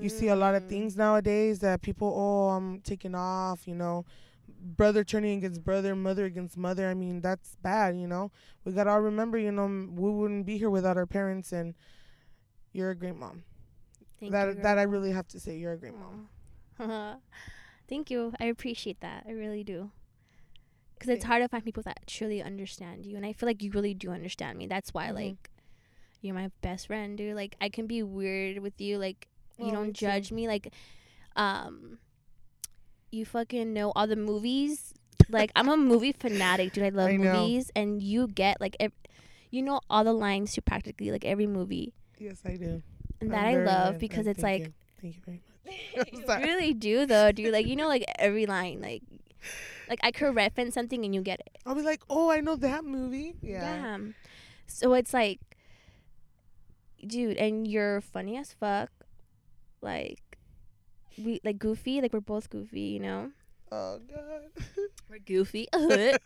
you 0.01 0.09
see 0.09 0.27
a 0.27 0.35
lot 0.35 0.55
of 0.55 0.63
Mm. 0.63 0.69
things 0.69 0.97
nowadays 0.97 1.59
that 1.59 1.81
people 1.83 2.11
oh 2.15 2.49
i'm 2.49 2.81
taking 2.81 3.13
off 3.13 3.67
you 3.67 3.75
know 3.75 4.03
brother 4.47 5.03
turning 5.03 5.37
against 5.37 5.63
brother 5.63 5.95
mother 5.95 6.25
against 6.25 6.57
mother 6.57 6.89
i 6.89 6.93
mean 6.95 7.21
that's 7.21 7.55
bad 7.61 7.95
you 7.95 8.07
know 8.07 8.31
we 8.65 8.71
gotta 8.73 8.89
all 8.89 8.99
remember 9.01 9.37
you 9.37 9.51
know 9.51 9.67
we 9.67 10.09
wouldn't 10.11 10.45
be 10.47 10.57
here 10.57 10.69
without 10.71 10.97
our 10.97 11.05
parents 11.05 11.51
and 11.51 11.75
you're 12.73 12.89
a 12.89 12.95
great 12.95 13.15
mom 13.15 13.43
Thank 14.19 14.31
that 14.31 14.47
you, 14.47 14.61
that 14.63 14.77
i 14.79 14.83
really 14.83 15.11
have 15.11 15.27
to 15.29 15.39
say 15.39 15.57
you're 15.57 15.73
a 15.73 15.77
great 15.77 15.93
mom. 15.95 16.29
Thank 17.87 18.09
you. 18.09 18.33
I 18.39 18.45
appreciate 18.45 19.01
that. 19.01 19.25
I 19.27 19.31
really 19.31 19.63
do. 19.63 19.91
Because 21.01 21.15
it's 21.15 21.25
hard 21.25 21.41
to 21.41 21.49
find 21.49 21.65
people 21.65 21.81
that 21.83 21.97
truly 22.05 22.43
understand 22.43 23.07
you, 23.07 23.17
and 23.17 23.25
I 23.25 23.33
feel 23.33 23.47
like 23.47 23.63
you 23.63 23.71
really 23.71 23.95
do 23.95 24.11
understand 24.11 24.57
me. 24.59 24.67
That's 24.67 24.93
why, 24.93 25.07
Mhm. 25.09 25.15
like, 25.15 25.49
you're 26.21 26.35
my 26.35 26.51
best 26.61 26.85
friend, 26.87 27.17
dude. 27.17 27.35
Like, 27.35 27.55
I 27.59 27.69
can 27.69 27.87
be 27.87 28.03
weird 28.03 28.59
with 28.59 28.79
you. 28.79 28.99
Like, 28.99 29.27
you 29.57 29.65
Oh, 29.67 29.71
don't 29.71 29.87
too. 29.95 30.05
judge 30.05 30.31
me. 30.31 30.47
Like, 30.47 30.71
um, 31.35 31.97
you 33.11 33.25
fucking 33.25 33.73
know 33.73 33.91
all 33.95 34.05
the 34.05 34.15
movies. 34.15 34.93
Like, 35.27 35.51
I'm 35.55 35.69
a 35.69 35.77
movie 35.77 36.11
fanatic, 36.19 36.73
dude. 36.73 36.83
I 36.83 36.89
love 36.89 37.09
I 37.09 37.17
know. 37.17 37.33
movies, 37.33 37.71
and 37.75 38.01
you 38.01 38.27
get 38.27 38.61
like, 38.61 38.75
ev- 38.79 38.93
you 39.49 39.61
know 39.63 39.81
all 39.89 40.03
the 40.03 40.13
lines 40.13 40.53
to 40.53 40.61
practically 40.61 41.09
like 41.11 41.25
every 41.25 41.47
movie, 41.47 41.93
yes 42.19 42.39
i 42.45 42.55
do 42.55 42.81
and 43.19 43.23
I'm 43.23 43.29
that 43.31 43.45
I 43.47 43.55
love 43.65 43.97
because 43.99 44.27
it's 44.27 44.41
like 44.43 44.61
you. 44.61 44.73
thank 45.01 45.15
you 45.17 45.21
very 45.25 45.41
much 45.97 46.07
you 46.13 46.45
really 46.45 46.73
do 46.73 47.05
though, 47.07 47.31
dude. 47.33 47.51
Like 47.51 47.65
you 47.65 47.75
know, 47.75 47.87
like 47.89 48.05
every 48.19 48.45
line, 48.45 48.79
like 48.81 49.01
like 49.91 49.99
I 50.07 50.11
could 50.15 50.33
reference 50.33 50.73
something 50.73 51.03
and 51.03 51.11
you 51.13 51.19
get 51.21 51.41
it. 51.43 51.59
i'll 51.67 51.75
be 51.75 51.83
like 51.83 51.99
oh 52.09 52.31
i 52.31 52.39
know 52.39 52.55
that 52.55 52.85
movie 52.87 53.35
yeah, 53.43 53.59
Yeah. 53.75 53.97
So 54.71 54.93
it's 54.95 55.11
like, 55.13 55.41
dude, 57.05 57.35
and 57.35 57.67
you're 57.67 57.99
funny 57.99 58.37
as 58.39 58.53
fuck. 58.55 58.87
like 59.83 60.23
we 61.19 61.41
like 61.43 61.59
goofy, 61.59 61.99
like 61.99 62.13
we're 62.15 62.23
both 62.23 62.47
goofy, 62.49 62.95
you 62.95 63.01
know. 63.03 63.31
Oh 63.69 63.99
God. 64.07 64.47
We're 65.11 65.19
goofy. 65.19 65.67
Uh-huh. 65.75 66.17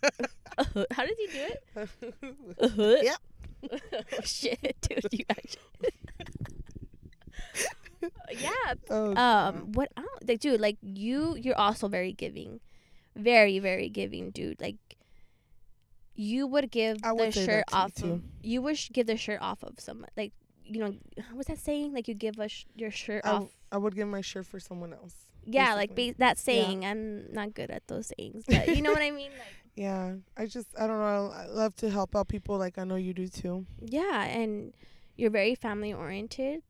Uh-huh. 0.62 0.86
How 0.94 1.06
did 1.10 1.18
he 1.18 1.28
do 1.28 1.42
it? 1.52 1.64
Uh-huh. 2.62 2.98
Yep. 3.10 3.22
oh, 3.92 4.22
shit, 4.24 4.78
dude, 4.82 5.10
you 5.12 5.26
actually. 5.30 5.94
yeah. 8.32 8.74
oh, 8.90 9.08
Um. 9.10 9.14
God. 9.16 9.76
What? 9.76 9.90
I 9.98 10.02
don't 10.02 10.28
like, 10.30 10.40
dude. 10.40 10.62
Like 10.62 10.78
you, 10.82 11.36
you're 11.36 11.58
also 11.58 11.88
very 11.88 12.14
giving, 12.14 12.60
very, 13.16 13.60
very 13.60 13.90
giving, 13.90 14.32
dude. 14.32 14.60
Like. 14.62 14.78
You 16.18 16.48
would 16.48 16.72
give 16.72 17.00
I 17.04 17.14
the 17.14 17.30
shirt 17.32 17.66
off. 17.74 17.94
too. 17.94 18.12
Of, 18.14 18.22
you 18.42 18.62
would 18.62 18.78
sh- 18.78 18.90
give 18.94 19.06
the 19.06 19.18
shirt 19.18 19.42
off 19.42 19.64
of 19.64 19.80
someone. 19.82 20.08
Like 20.16 20.32
you 20.64 20.80
know, 20.80 20.96
what's 21.34 21.50
that 21.50 21.60
saying? 21.60 21.94
Like 21.94 22.08
you 22.08 22.14
give 22.14 22.40
a 22.40 22.48
sh- 22.48 22.66
your 22.74 22.90
shirt 22.90 23.24
I, 23.26 23.30
off. 23.30 23.34
w- 23.34 23.50
I 23.72 23.78
would 23.78 23.96
give 23.96 24.08
my 24.08 24.22
shirt 24.22 24.46
for 24.46 24.58
someone 24.58 24.94
else. 24.94 25.14
yeah, 25.44 25.74
like 25.74 25.94
ba- 25.94 26.16
that 26.20 26.38
saying. 26.38 26.86
I'm 26.86 27.34
not 27.34 27.54
good 27.54 27.70
at 27.70 27.86
those 27.88 28.14
sayings, 28.18 28.46
but 28.48 28.70
you 28.70 28.82
know 28.82 28.94
what 28.94 29.02
I 29.02 29.12
mean. 29.12 29.32
Like 29.32 29.56
Yeah, 29.76 30.14
I 30.38 30.46
just 30.46 30.68
I 30.80 30.88
don't 30.88 31.00
know. 31.00 31.34
I 31.36 31.48
love 31.48 31.76
to 31.78 31.90
help 31.90 32.16
out 32.16 32.30
people 32.30 32.58
like 32.58 32.78
I 32.78 32.86
know 32.86 32.96
you 32.96 33.14
do 33.14 33.28
too. 33.28 33.66
yeah, 33.82 34.24
and 34.24 34.74
you're 35.18 35.30
very 35.32 35.54
family 35.54 35.94
oriented, 35.94 36.64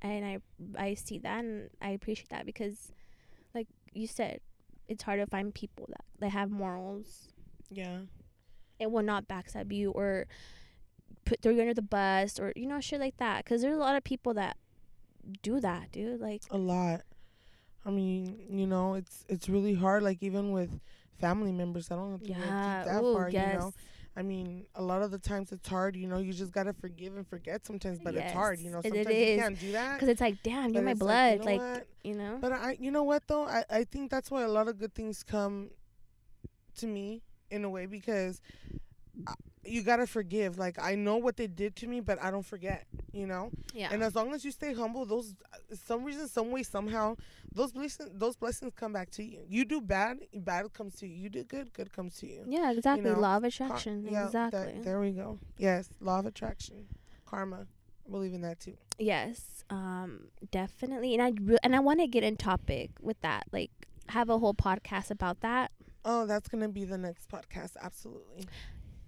and 0.00 0.24
I 0.24 0.38
I 0.78 0.94
see 0.94 1.18
that 1.18 1.44
and 1.44 1.68
I 1.82 1.90
appreciate 1.90 2.30
that 2.30 2.46
because, 2.46 2.92
like 3.54 3.68
you 3.92 4.06
said, 4.06 4.40
it's 4.88 5.02
hard 5.02 5.20
to 5.20 5.26
find 5.26 5.54
people 5.54 5.86
that 5.88 6.04
that 6.20 6.30
have 6.30 6.50
morals 6.50 7.28
Yeah. 7.70 8.00
It 8.78 8.90
will 8.90 9.02
not 9.02 9.28
backstab 9.28 9.72
you 9.72 9.90
or 9.92 10.26
put 11.24 11.40
throw 11.40 11.52
you 11.52 11.60
under 11.60 11.74
the 11.74 11.82
bus 11.82 12.40
or 12.40 12.52
you 12.56 12.66
know 12.66 12.80
shit 12.80 13.00
like 13.00 13.16
that. 13.18 13.44
Because 13.44 13.62
there's 13.62 13.76
a 13.76 13.80
lot 13.80 13.96
of 13.96 14.04
people 14.04 14.34
that 14.34 14.56
do 15.42 15.60
that, 15.60 15.92
dude. 15.92 16.20
Like 16.20 16.42
A 16.50 16.58
lot. 16.58 17.02
I 17.84 17.90
mean, 17.90 18.38
you 18.50 18.66
know, 18.66 18.94
it's 18.94 19.24
it's 19.28 19.48
really 19.48 19.74
hard. 19.74 20.02
Like 20.02 20.18
even 20.22 20.52
with 20.52 20.80
family 21.20 21.52
members, 21.52 21.90
I 21.90 21.96
don't 21.96 22.12
have 22.12 22.22
to 22.22 22.28
go 22.28 22.34
yeah, 22.38 22.82
deep 22.82 22.92
that 22.92 23.02
ooh, 23.02 23.14
far. 23.14 23.30
yes. 23.30 23.52
You 23.52 23.58
know, 23.58 23.74
I 24.14 24.22
mean, 24.22 24.66
a 24.74 24.82
lot 24.82 25.00
of 25.02 25.10
the 25.10 25.18
times 25.18 25.52
it's 25.52 25.66
hard. 25.68 25.96
You 25.96 26.06
know, 26.06 26.18
you 26.18 26.32
just 26.34 26.52
gotta 26.52 26.72
forgive 26.74 27.16
and 27.16 27.26
forget 27.26 27.64
sometimes, 27.66 27.98
but 27.98 28.14
it's 28.14 28.32
hard. 28.32 28.58
You 28.58 28.66
Yes, 28.66 28.72
know, 28.72 28.78
it- 28.80 28.86
it 28.86 29.04
sometimes 29.06 29.16
you 29.16 29.22
is. 29.24 29.40
can't 29.40 29.58
do 29.58 29.72
that. 29.72 29.94
Because 29.94 30.08
it's 30.10 30.20
like, 30.20 30.42
damn, 30.42 30.74
you're 30.74 30.82
my 30.82 30.94
blood. 30.94 31.32
you 31.40 31.44
know 31.46 31.56
Like, 31.56 31.86
you 32.04 32.14
know? 32.14 32.38
But 32.40 32.52
I, 32.52 32.76
you 32.78 32.90
know 32.90 33.04
what 33.04 33.26
though, 33.26 33.46
I, 33.46 33.64
I 33.70 33.84
think 33.84 34.10
that's 34.10 34.30
why 34.30 34.42
a 34.42 34.48
lot 34.48 34.68
of 34.68 34.78
good 34.78 34.94
things 34.94 35.22
come 35.22 35.70
to 36.76 36.86
me 36.86 37.22
in 37.50 37.64
a 37.64 37.70
way 37.70 37.86
because 37.86 38.40
you 39.64 39.82
gotta 39.82 40.06
forgive. 40.06 40.58
Like 40.58 40.78
I 40.82 40.94
know 40.94 41.16
what 41.16 41.36
they 41.36 41.46
did 41.46 41.76
to 41.76 41.86
me, 41.86 42.00
but 42.00 42.22
I 42.22 42.30
don't 42.30 42.44
forget. 42.44 42.86
You 43.12 43.26
know, 43.26 43.50
yeah. 43.74 43.90
and 43.92 44.02
as 44.02 44.14
long 44.14 44.32
as 44.32 44.42
you 44.42 44.50
stay 44.50 44.72
humble, 44.72 45.04
those 45.04 45.34
some 45.84 46.02
reason, 46.02 46.26
some 46.28 46.50
way, 46.50 46.62
somehow, 46.62 47.16
those 47.54 47.70
blessings, 47.72 48.08
those 48.14 48.36
blessings 48.36 48.72
come 48.74 48.94
back 48.94 49.10
to 49.10 49.22
you. 49.22 49.40
You 49.48 49.66
do 49.66 49.82
bad, 49.82 50.20
bad 50.34 50.72
comes 50.72 50.94
to 50.96 51.06
you. 51.06 51.14
You 51.14 51.28
do 51.28 51.44
good, 51.44 51.74
good 51.74 51.92
comes 51.92 52.16
to 52.20 52.26
you. 52.26 52.44
yeah, 52.48 52.70
exactly. 52.72 53.10
know, 53.10 53.18
Law 53.20 53.36
of 53.36 53.42
Car- 53.42 53.48
attraction. 53.48 54.06
yeah, 54.10 54.28
that- 54.32 54.46
exactly. 54.54 54.80
there 54.82 54.98
we 54.98 55.10
go. 55.10 55.38
Yes, 55.58 55.90
law 56.00 56.20
of 56.20 56.26
attraction, 56.26 56.86
karma. 57.26 57.66
I 58.08 58.10
believe 58.10 58.32
in 58.32 58.40
that 58.40 58.60
too. 58.60 58.78
yes. 58.98 59.62
Um. 59.70 60.28
Definitely. 60.50 61.14
And 61.14 61.22
I 61.22 61.32
re- 61.40 61.58
and 61.62 61.76
I 61.76 61.80
want 61.80 62.00
to 62.00 62.06
get 62.06 62.24
in 62.24 62.36
topic 62.36 62.90
with 63.00 63.20
that. 63.20 63.44
Like, 63.52 63.70
have 64.08 64.28
a 64.30 64.38
whole 64.38 64.54
podcast 64.54 65.10
about 65.10 65.40
that. 65.42 65.70
Oh, 66.04 66.24
that's 66.26 66.48
gonna 66.48 66.68
be 66.70 66.84
the 66.84 66.98
next 66.98 67.28
podcast. 67.30 67.72
Absolutely. 67.80 68.46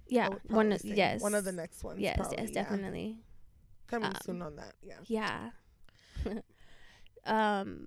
Yeah. 0.08 0.28
One. 0.49 0.73
of-. 0.73 0.84
Yes. 0.84 1.20
One 1.23 1.34
of 1.34 1.44
the 1.44 1.52
next 1.52 1.82
ones. 1.84 1.99
Yes. 2.00 2.16
probably, 2.16 2.37
yes. 2.38 2.50
yeah. 2.52 2.62
Definitely. 2.62 3.18
Coming 3.87 4.08
Um, 4.08 4.16
soon 4.25 4.42
on 4.42 4.56
that. 4.56 4.75
Yeah. 4.82 5.50
Yeah. 6.25 6.40
um. 7.61 7.87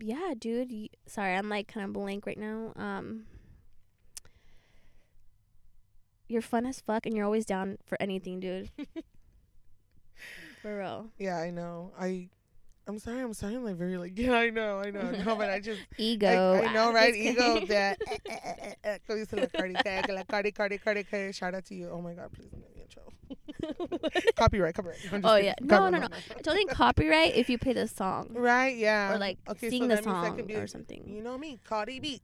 Yeah, 0.00 0.34
dude. 0.38 0.70
y- 0.70 0.88
Sorry, 1.06 1.34
I'm 1.34 1.48
like 1.48 1.68
kind 1.68 1.86
of 1.86 1.92
blank 1.92 2.26
right 2.26 2.38
now. 2.38 2.72
Um. 2.76 3.24
You're 6.28 6.42
fun 6.42 6.66
as 6.66 6.80
fuck, 6.80 7.06
and 7.06 7.16
you're 7.16 7.24
always 7.24 7.46
down 7.46 7.78
for 7.86 7.96
anything, 8.00 8.38
dude. 8.40 8.70
for 10.62 10.78
real. 10.78 11.08
Yeah, 11.18 11.38
I 11.38 11.50
know. 11.50 11.92
I. 11.98 12.28
I'm 12.88 12.98
sorry. 12.98 13.20
I'm 13.20 13.34
sounding 13.34 13.62
like 13.64 13.76
very 13.76 13.98
like. 13.98 14.12
Yeah, 14.18 14.32
I 14.32 14.48
know. 14.50 14.78
I 14.78 14.90
know. 14.90 15.10
No, 15.10 15.36
but 15.36 15.50
I 15.50 15.60
just. 15.60 15.80
Ego. 15.98 16.54
I, 16.54 16.66
I 16.66 16.72
know, 16.72 16.90
right? 16.92 17.14
Ego. 17.14 17.60
That. 17.66 17.98
eh, 18.08 18.16
eh, 18.28 18.38
eh, 18.62 18.74
eh, 18.84 18.98
dice 19.14 19.32
la 19.36 19.46
Cardi, 19.46 19.74
que 19.74 20.14
la 20.14 20.22
Cardi, 20.24 20.52
Cardi, 20.52 20.78
Cardi, 20.78 21.04
Cardi. 21.04 21.32
Shout 21.32 21.54
out 21.54 21.64
to 21.66 21.74
you. 21.74 21.90
Oh 21.92 22.00
my 22.00 22.14
God, 22.14 22.32
please 22.32 22.48
don't 22.48 22.62
get 22.62 22.74
me 22.74 22.82
in 22.82 22.88
trouble. 22.88 23.12
copyright, 24.36 24.74
copyright. 24.74 24.98
I'm 25.12 25.22
Oh, 25.24 25.36
kidding. 25.36 25.44
yeah. 25.46 25.54
No, 25.60 25.76
Cover- 25.76 25.90
no, 25.90 25.98
no. 26.00 26.08
It's 26.38 26.48
only 26.48 26.64
copyright 26.64 27.36
if 27.36 27.50
you 27.50 27.58
play 27.58 27.74
the 27.74 27.86
song. 27.86 28.30
Right, 28.32 28.74
yeah. 28.76 29.12
Or, 29.12 29.18
like, 29.18 29.38
okay, 29.50 29.68
sing 29.68 29.82
so 29.82 29.88
the 29.96 30.02
song 30.02 30.40
be 30.46 30.54
or 30.56 30.66
something. 30.66 31.04
You 31.06 31.22
know 31.22 31.36
me, 31.36 31.58
Cardi 31.68 32.00
B. 32.00 32.22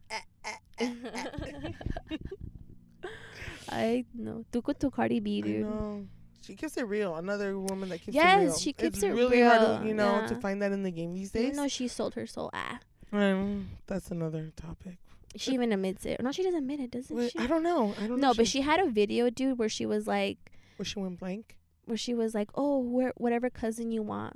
I 3.68 4.04
know. 4.14 4.44
Tu 4.50 4.62
con 4.62 4.74
tu 4.76 4.90
Cardi 4.90 5.20
B, 5.20 5.38
I 5.38 5.40
dude. 5.42 5.60
know. 5.66 6.06
She 6.44 6.54
keeps 6.54 6.76
it 6.76 6.86
real. 6.86 7.16
Another 7.16 7.58
woman 7.58 7.88
that 7.88 8.00
keeps 8.02 8.14
Yes, 8.14 8.34
it 8.34 8.36
real. 8.40 8.46
Yes, 8.50 8.60
she 8.60 8.72
keeps 8.72 8.96
it's 8.98 9.02
it 9.02 9.10
really 9.12 9.40
hard, 9.42 9.60
to, 9.60 9.66
real, 9.80 9.86
you 9.88 9.94
know, 9.94 10.26
to 10.28 10.34
find 10.36 10.60
that 10.62 10.72
in 10.72 10.82
the 10.82 10.90
game 10.90 11.14
these 11.14 11.34
Even 11.34 11.50
days. 11.50 11.56
though 11.56 11.68
she 11.68 11.88
sold 11.88 12.14
her 12.14 12.26
soul, 12.26 12.50
ah. 12.52 12.78
Um, 13.12 13.70
that's 13.86 14.10
another 14.10 14.52
topic. 14.56 14.96
She 15.36 15.52
even 15.54 15.72
admits 15.72 16.04
it. 16.06 16.20
No, 16.22 16.30
she 16.32 16.42
doesn't 16.42 16.58
admit 16.58 16.80
it, 16.80 16.90
doesn't 16.92 17.16
Wait, 17.16 17.32
she? 17.32 17.38
I 17.38 17.46
don't 17.46 17.62
know. 17.62 17.94
I 18.00 18.06
don't 18.06 18.20
know. 18.20 18.28
no, 18.28 18.34
but 18.34 18.46
she 18.46 18.60
had 18.60 18.78
a 18.80 18.88
video, 18.88 19.30
dude, 19.30 19.58
where 19.58 19.68
she 19.68 19.84
was 19.86 20.06
like, 20.06 20.52
where 20.76 20.86
she 20.86 20.98
went 21.00 21.18
blank. 21.18 21.56
where 21.86 21.96
she 21.96 22.14
was 22.14 22.34
like, 22.34 22.50
oh, 22.54 22.78
where 22.78 23.12
whatever 23.16 23.50
cousin 23.50 23.90
you 23.90 24.02
want. 24.02 24.34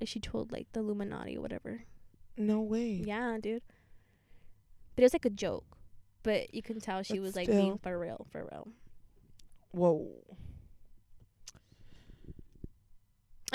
And 0.00 0.08
She 0.08 0.18
told 0.20 0.50
like 0.52 0.66
the 0.72 0.80
Illuminati 0.80 1.36
or 1.36 1.40
whatever. 1.40 1.82
No 2.36 2.60
way. 2.60 3.02
Yeah, 3.04 3.38
dude. 3.40 3.62
But 4.96 5.02
it 5.02 5.04
was 5.06 5.12
like 5.14 5.24
a 5.24 5.30
joke. 5.30 5.64
But 6.24 6.52
you 6.54 6.62
can 6.62 6.80
tell 6.80 7.02
she 7.02 7.14
But 7.14 7.22
was 7.22 7.36
like 7.36 7.46
still. 7.48 7.60
being 7.62 7.78
for 7.78 7.98
real, 7.98 8.26
for 8.32 8.42
real. 8.50 8.68
Whoa. 9.72 10.08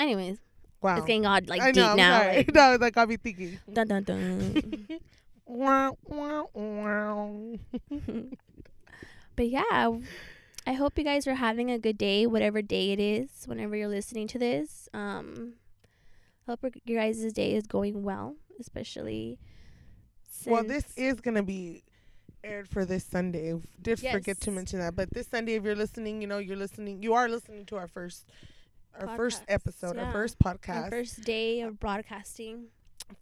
Anyways, 0.00 0.38
Wow. 0.82 0.96
it's 0.96 1.06
getting 1.06 1.26
odd, 1.26 1.48
like 1.48 1.60
I 1.60 1.72
deep 1.72 1.84
know. 1.84 1.94
Now. 1.94 2.20
sorry. 2.20 2.36
Like, 2.38 2.54
no, 2.54 2.76
that 2.78 2.92
got 2.92 3.08
me 3.08 3.16
thinking. 3.18 3.58
dun 3.72 3.86
dun 3.88 4.02
dun. 4.04 4.88
But 9.36 9.48
yeah, 9.48 9.90
I 10.66 10.72
hope 10.74 10.98
you 10.98 11.04
guys 11.04 11.26
are 11.26 11.34
having 11.34 11.70
a 11.70 11.78
good 11.78 11.96
day, 11.96 12.26
whatever 12.26 12.60
day 12.62 12.92
it 12.92 13.00
is, 13.00 13.30
whenever 13.46 13.74
you're 13.76 13.88
listening 13.88 14.26
to 14.28 14.38
this. 14.38 14.88
Um, 14.92 15.54
hope 16.46 16.60
your- 16.84 16.98
guys' 16.98 17.32
day 17.32 17.54
is 17.54 17.66
going 17.66 18.02
well, 18.02 18.36
especially. 18.58 19.38
well, 20.46 20.64
this 20.64 20.84
is 20.96 21.20
gonna 21.20 21.42
be 21.42 21.82
aired 22.44 22.68
for 22.68 22.84
this 22.84 23.04
Sunday. 23.04 23.54
Did 23.80 24.00
forget 24.00 24.40
to 24.42 24.50
mention 24.50 24.78
that, 24.80 24.94
but 24.96 25.10
this 25.12 25.28
Sunday, 25.28 25.54
if 25.54 25.64
you're 25.64 25.76
listening, 25.76 26.20
you 26.20 26.26
know 26.28 26.38
you're 26.38 26.56
listening. 26.56 27.02
You 27.02 27.14
are 27.14 27.28
listening 27.28 27.64
to 27.66 27.76
our 27.76 27.88
first, 27.88 28.26
our 28.98 29.16
first 29.16 29.42
episode, 29.48 29.96
yeah. 29.96 30.04
our 30.04 30.12
first 30.12 30.36
our 30.44 30.54
podcast, 30.54 30.90
first 30.90 31.22
day 31.22 31.60
of 31.60 31.78
broadcasting. 31.80 32.66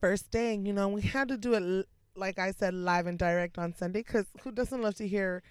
first 0.00 0.30
day. 0.30 0.54
You 0.54 0.72
know, 0.72 0.88
we 0.88 1.02
had 1.02 1.28
to 1.28 1.36
do 1.36 1.54
it, 1.54 1.86
like 2.16 2.38
I 2.38 2.52
said, 2.52 2.74
live 2.74 3.06
and 3.06 3.18
direct 3.18 3.58
on 3.58 3.74
Sunday, 3.74 4.00
because 4.00 4.26
who 4.42 4.52
doesn't 4.52 4.80
love 4.80 4.94
to 4.96 5.08
hear 5.08 5.42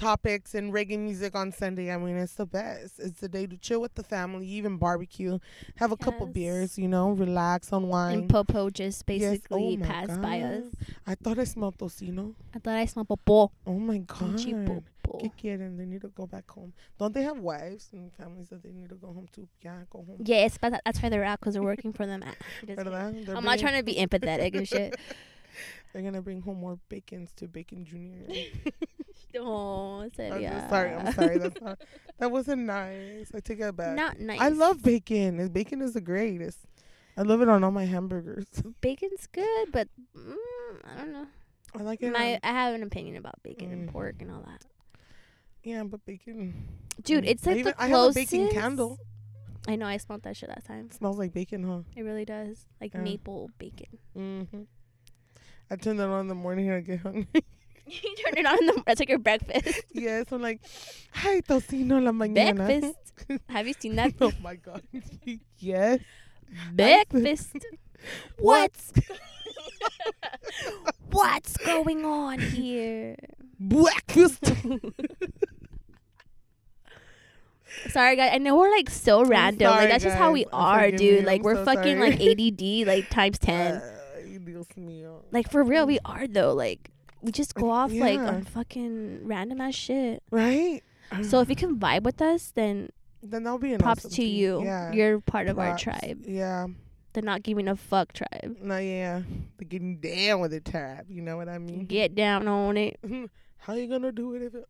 topics 0.00 0.54
and 0.54 0.72
reggae 0.72 0.98
music 0.98 1.34
on 1.34 1.52
Sunday? 1.52 1.92
I 1.92 1.98
mean, 1.98 2.16
it's 2.16 2.34
the 2.34 2.46
best. 2.46 2.98
It's 2.98 3.20
the 3.20 3.28
day 3.28 3.46
to 3.46 3.56
chill 3.56 3.80
with 3.80 3.94
the 3.94 4.02
family, 4.02 4.46
even 4.46 4.78
barbecue, 4.78 5.38
have 5.76 5.92
a 5.92 5.96
couple 5.96 6.26
Yes. 6.26 6.34
beers, 6.34 6.78
you 6.78 6.88
know, 6.88 7.10
relax, 7.10 7.70
unwind. 7.70 8.20
And 8.22 8.28
Popo 8.30 8.70
just 8.70 9.04
Yes. 9.06 9.20
Oh 9.22 9.30
basically 9.30 9.74
Oh 9.74 9.76
my 9.78 9.86
passed 9.86 10.22
by 10.22 10.40
us. 10.40 10.64
I 11.06 11.14
thought 11.14 11.38
I 11.38 11.44
smelled 11.44 11.76
tocino. 11.78 12.34
I 12.54 12.58
thought 12.58 12.76
I 12.76 12.86
smelled 12.86 13.08
Popo. 13.08 13.52
Oh 13.66 13.78
my 13.78 13.98
god. 13.98 14.36
¿Qué 15.20 15.30
quieren? 15.36 15.76
They 15.76 15.86
need 15.86 16.02
to 16.02 16.08
go 16.08 16.26
back 16.26 16.48
home. 16.50 16.72
Don't 16.98 17.12
they 17.12 17.22
have 17.22 17.38
wives 17.38 17.88
and 17.92 18.12
families 18.14 18.48
that 18.50 18.62
they 18.62 18.70
need 18.70 18.88
to 18.88 18.94
go 18.94 19.08
home 19.08 19.26
to? 19.32 19.46
Yeah, 19.60 19.82
go 19.90 19.98
home. 20.06 20.18
Yes, 20.24 20.56
but 20.56 20.80
that's 20.84 21.02
why 21.02 21.08
they're 21.08 21.24
out 21.24 21.40
because 21.40 21.54
they're 21.54 21.62
working 21.62 21.92
for 21.92 22.06
them. 22.06 22.22
Just 22.66 22.78
kidding. 22.78 22.84
¿Verdad? 22.84 23.26
They're 23.26 23.36
I'm 23.36 23.44
not 23.44 23.58
trying 23.58 23.76
to 23.76 23.82
be 23.82 23.94
empathetic 23.96 24.56
and 24.56 24.66
shit. 24.66 24.94
They're 25.92 26.02
gonna 26.02 26.22
bring 26.22 26.40
home 26.42 26.60
more 26.60 26.78
bacons 26.88 27.32
to 27.38 27.48
Bacon 27.48 27.84
Junior. 27.84 28.24
Oh, 29.38 30.00
I'm 30.00 30.12
sorry. 30.14 30.46
I'm 30.46 31.12
sorry. 31.12 31.38
That's 31.38 31.60
not. 31.60 31.78
That 32.18 32.30
wasn't 32.30 32.62
nice. 32.66 33.30
I 33.34 33.40
take 33.40 33.60
that 33.60 33.76
back. 33.76 33.96
Not 33.96 34.20
nice. 34.20 34.40
I 34.40 34.48
love 34.50 34.82
bacon. 34.82 35.48
Bacon 35.48 35.80
is 35.80 35.94
the 35.94 36.02
greatest. 36.02 36.58
I 37.16 37.22
love 37.22 37.40
it 37.40 37.48
on 37.48 37.64
all 37.64 37.70
my 37.70 37.86
hamburgers. 37.86 38.46
bacon's 38.82 39.26
good, 39.32 39.72
but 39.72 39.88
mm, 40.16 40.34
I 40.84 40.98
don't 40.98 41.12
know. 41.12 41.26
I 41.78 41.82
like 41.82 42.02
it. 42.02 42.12
My 42.12 42.34
on- 42.34 42.40
I 42.42 42.48
have 42.52 42.74
an 42.74 42.82
opinion 42.82 43.16
about 43.16 43.42
bacon 43.42 43.72
and 43.72 43.88
Mm. 43.88 43.92
pork 43.92 44.16
and 44.20 44.30
all 44.30 44.42
that. 44.46 44.64
yeah, 45.62 45.82
but 45.84 46.04
bacon. 46.04 46.68
Dude, 47.02 47.24
Mm. 47.24 47.28
it's 47.28 47.46
I 47.46 47.50
like 47.50 47.58
even- 47.60 47.72
the 47.76 47.82
I 47.82 47.86
have 47.86 47.90
a 47.92 47.94
closest. 48.02 48.30
baking 48.32 48.48
candle. 48.50 48.98
I 49.68 49.76
know 49.76 49.86
I 49.86 49.96
smelled 49.98 50.22
that 50.24 50.36
shit 50.36 50.48
last 50.50 50.66
time. 50.66 50.86
It 50.86 50.94
smells 50.94 51.18
like 51.18 51.32
bacon, 51.32 51.64
huh? 51.64 51.80
It 51.96 52.02
really 52.02 52.24
does, 52.24 52.66
like 52.80 52.92
Yeah. 52.94 53.00
maple 53.02 53.50
bacon. 53.58 53.98
Mm-hmm. 54.16 54.62
I 55.70 55.76
turn 55.76 55.96
that 55.98 56.08
on 56.08 56.20
in 56.22 56.28
the 56.28 56.34
morning 56.34 56.68
and 56.68 56.76
I 56.76 56.80
get 56.80 57.00
hungry. 57.00 57.26
you 57.86 58.16
turn 58.16 58.38
it 58.38 58.46
on 58.46 58.58
in 58.58 58.66
the. 58.66 58.82
That's 58.86 59.00
like 59.00 59.08
your 59.08 59.18
breakfast. 59.18 59.82
yes, 59.92 60.26
I'm 60.32 60.42
like, 60.42 60.60
hi, 61.12 61.40
tocino 61.40 62.02
la 62.02 62.12
mañana. 62.12 62.56
breakfast. 62.66 62.96
have 63.48 63.66
you 63.66 63.74
seen 63.78 63.96
that? 63.96 64.14
oh 64.20 64.32
my 64.42 64.56
god. 64.56 64.82
yes. 65.58 66.00
breakfast. 66.72 67.56
What's 68.38 68.92
what's 71.10 71.56
going 71.58 72.04
on 72.04 72.38
here? 72.38 73.16
breakfast? 73.58 74.42
Sorry, 77.90 78.16
guys. 78.16 78.30
I 78.34 78.38
know 78.38 78.56
we're 78.56 78.70
like 78.70 78.90
so 78.90 79.24
random. 79.24 79.68
sorry, 79.68 79.82
like 79.82 79.90
that's 79.90 80.04
just 80.04 80.16
how 80.16 80.28
guys. 80.28 80.32
we 80.34 80.46
are, 80.52 80.84
forgive 80.86 80.98
dude. 80.98 81.20
me. 81.20 81.26
Like 81.26 81.40
I'm 81.40 81.44
we're 81.44 81.54
so 81.56 81.64
fucking 81.64 81.98
sorry. 81.98 82.10
like 82.10 82.20
ADD 82.20 82.86
like 82.86 83.10
times 83.10 83.38
ten. 83.38 83.76
Uh, 83.76 83.96
Like 85.30 85.50
for 85.50 85.62
real, 85.62 85.86
we 85.86 85.98
are 86.04 86.26
though. 86.26 86.52
Like 86.52 86.90
we 87.22 87.32
just 87.32 87.54
go 87.54 87.70
off 87.70 87.92
like 87.92 88.18
on 88.20 88.44
fucking 88.44 89.26
random 89.26 89.60
ass 89.60 89.74
shit. 89.74 90.22
Right? 90.30 90.82
So 91.22 91.40
if 91.40 91.48
you 91.50 91.56
can 91.56 91.76
vibe 91.78 92.02
with 92.02 92.22
us, 92.22 92.52
then 92.54 92.90
then 93.22 93.42
that'll 93.44 93.58
be 93.58 93.72
an 93.72 93.80
props 93.80 94.00
awesome 94.06 94.10
to 94.10 94.16
thing. 94.22 94.30
you. 94.30 94.62
Yeah. 94.64 94.92
You're 94.92 95.20
part 95.20 95.48
of 95.48 95.58
our 95.58 95.76
tribe. 95.76 96.24
Yeah. 96.26 96.68
The 97.12 97.22
not 97.22 97.42
giving 97.42 97.66
a 97.66 97.74
fuck 97.74 98.12
tribe. 98.12 98.56
No, 98.62 98.78
yeah. 98.78 99.22
The 99.58 99.64
getting 99.64 99.96
down 99.96 100.40
with 100.40 100.52
the 100.52 100.60
tab. 100.60 101.06
You 101.10 101.22
know 101.22 101.36
what 101.36 101.48
I 101.48 101.58
mean? 101.58 101.84
Get 101.86 102.14
down 102.14 102.46
on 102.46 102.76
it. 102.76 103.00
How 103.58 103.74
you 103.74 103.88
gonna 103.88 104.12
do 104.12 104.34
it 104.34 104.42
if 104.42 104.54
it, 104.54 104.64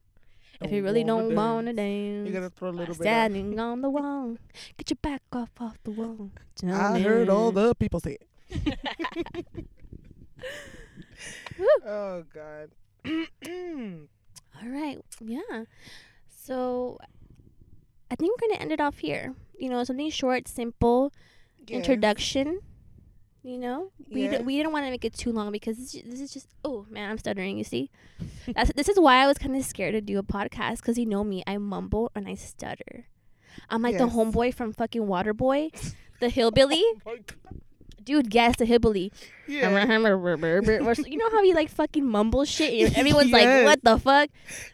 If 0.63 0.73
you 0.73 0.83
really 0.83 1.05
don't 1.05 1.35
want 1.35 1.67
to 1.67 1.75
dance? 1.75 2.27
You 2.27 2.33
gotta 2.33 2.51
throw 2.51 2.71
a 2.71 2.71
little 2.71 2.87
bit. 2.95 3.01
Of, 3.01 3.05
Standing 3.05 3.61
on 3.69 3.83
the 3.83 3.91
wall. 3.91 4.37
Get 4.79 4.91
your 4.91 4.97
back 5.03 5.23
off 5.33 5.51
off 5.61 5.77
the 5.85 5.91
wall. 5.91 6.31
I 6.67 6.99
heard 7.01 7.29
all 7.29 7.53
the 7.53 7.75
people 7.75 8.01
say 8.01 8.17
it. 8.51 9.57
Oh 11.87 12.25
God. 12.35 12.71
All 14.63 14.69
right. 14.69 14.99
Yeah. 15.21 15.65
So 16.29 16.99
I 18.11 18.17
think 18.17 18.31
we're 18.41 18.49
gonna 18.49 18.61
end 18.61 18.73
it 18.73 18.81
off 18.81 18.99
here. 18.99 19.35
You 19.59 19.69
know, 19.71 19.83
something 19.85 20.11
short, 20.11 20.49
simple, 20.49 21.13
introduction. 21.69 22.61
You 23.43 23.57
know, 23.57 23.91
we 24.11 24.25
Yes. 24.25 24.39
d- 24.39 24.45
we 24.45 24.57
didn't 24.59 24.73
want 24.73 24.85
to 24.85 24.91
make 24.91 25.05
it 25.05 25.15
too 25.15 25.33
long 25.33 25.51
because 25.51 25.79
this, 25.79 25.93
this 26.05 26.21
is 26.21 26.33
just 26.33 26.49
oh 26.65 26.85
man, 26.91 27.11
I'm 27.11 27.17
stuttering. 27.19 27.57
You 27.57 27.65
see, 27.65 27.91
That's, 28.55 28.73
this 28.75 28.89
is 28.89 28.99
why 29.01 29.23
I 29.23 29.27
was 29.27 29.39
kind 29.39 29.57
of 29.57 29.65
scared 29.65 29.95
to 29.95 30.01
do 30.03 30.19
a 30.19 30.23
podcast 30.23 30.77
because 30.79 30.99
you 30.99 31.07
know 31.07 31.25
me, 31.25 31.43
I 31.47 31.57
mumble 31.57 32.11
and 32.15 32.29
I 32.29 32.35
stutter. 32.35 33.07
I'm 33.71 33.83
like 33.83 33.97
the 33.99 34.09
homeboy 34.09 34.53
from 34.55 34.73
fucking 34.73 35.03
Waterboy, 35.03 35.73
the 36.21 36.29
hillbilly 36.29 36.85
Oh. 37.07 37.17
Dude. 38.05 38.31
Guess 38.31 38.57
the 38.57 38.65
hillbilly. 38.65 39.13
Yeah. 39.47 39.69
You 39.71 41.19
know 41.19 41.31
how 41.31 41.43
he 41.43 41.55
like 41.55 41.71
fucking 41.71 42.07
mumbles 42.07 42.49
shit 42.49 42.89
and 42.89 42.97
everyone's 42.97 43.31
like 43.39 43.65
what 43.65 43.83
the 43.83 43.99
fuck 43.99 44.31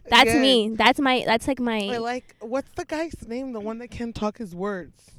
that's 0.09 0.27
Yes. 0.27 0.41
me 0.41 0.71
that's 0.75 1.01
my 1.01 1.23
that's 1.27 1.49
like 1.49 1.61
I 1.61 1.65
my 1.65 1.99
like 1.99 2.37
what's 2.41 2.71
the 2.73 2.85
guy's 2.85 3.15
name? 3.27 3.53
The 3.53 3.61
one 3.61 3.79
that 3.79 3.89
can't 3.89 4.15
talk 4.15 4.39
his 4.39 4.55
words. 4.55 5.11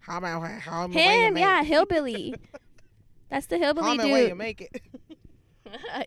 How 0.00 0.18
about 0.18 0.42
how 0.62 0.84
am 0.84 0.92
him 0.92 1.36
yeah 1.38 1.62
hillbilly 1.62 2.34
that's 3.30 3.46
the 3.46 3.58
hillbilly 3.58 3.96
How 3.98 4.04
way 4.12 4.22
you 4.22 4.28
dude 4.30 4.38
make 4.38 4.60
it. 4.62 4.82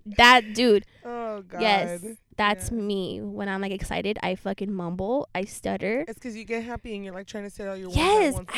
that 0.17 0.53
dude 0.53 0.85
oh 1.05 1.41
God. 1.47 1.61
yes 1.61 2.03
that's 2.35 2.69
Yeah. 2.69 2.77
me 2.77 3.21
when 3.21 3.47
i'm 3.47 3.61
like 3.61 3.71
excited 3.71 4.19
i 4.21 4.35
fucking 4.35 4.73
mumble 4.73 5.29
i 5.33 5.45
stutter 5.45 6.03
It's 6.07 6.15
because 6.19 6.35
you 6.35 6.43
get 6.43 6.63
happy 6.63 6.95
and 6.95 7.05
you're 7.05 7.13
like 7.13 7.27
trying 7.27 7.45
to 7.45 7.49
say 7.49 7.65
all 7.67 7.77
your 7.77 7.87
words 7.87 7.97
yes 7.97 8.33
at 8.33 8.45
once. 8.47 8.49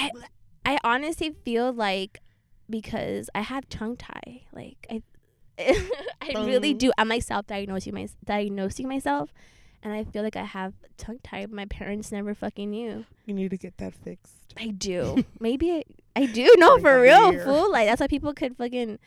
i 0.65 0.74
i 0.74 0.77
honestly 0.84 1.29
feel 1.44 1.72
like 1.72 2.22
because 2.69 3.29
i 3.36 3.41
have 3.41 3.67
tongue 3.69 3.95
tie 3.95 4.41
like 4.53 4.88
i 4.89 5.01
i 6.22 6.45
really 6.45 6.74
do 6.74 6.91
i'm 6.98 7.07
like 7.07 7.24
self-diagnosing 7.24 7.93
my 7.93 8.07
diagnosing 8.25 8.88
myself 8.88 9.31
and 9.84 9.93
i 9.93 10.03
feel 10.03 10.24
like 10.24 10.36
i 10.36 10.43
have 10.43 10.74
tongue 10.98 11.19
tie 11.24 11.45
my 11.45 11.65
parents 11.65 12.12
never 12.12 12.34
fucking 12.34 12.69
knew 12.69 13.05
you 13.25 13.34
need 13.34 13.50
to 13.50 13.57
get 13.57 13.77
that 13.77 13.93
fixed. 13.93 14.36
I 14.57 14.67
do. 14.67 15.25
Maybe 15.39 15.72
I, 15.72 15.84
I 16.15 16.25
do. 16.27 16.53
No, 16.57 16.77
for 16.79 17.01
real, 17.01 17.31
beer. 17.31 17.43
fool. 17.43 17.72
Like 17.72 17.88
that's 17.88 18.00
why 18.00 18.07
people 18.07 18.34
could 18.34 18.55
fucking 18.55 19.00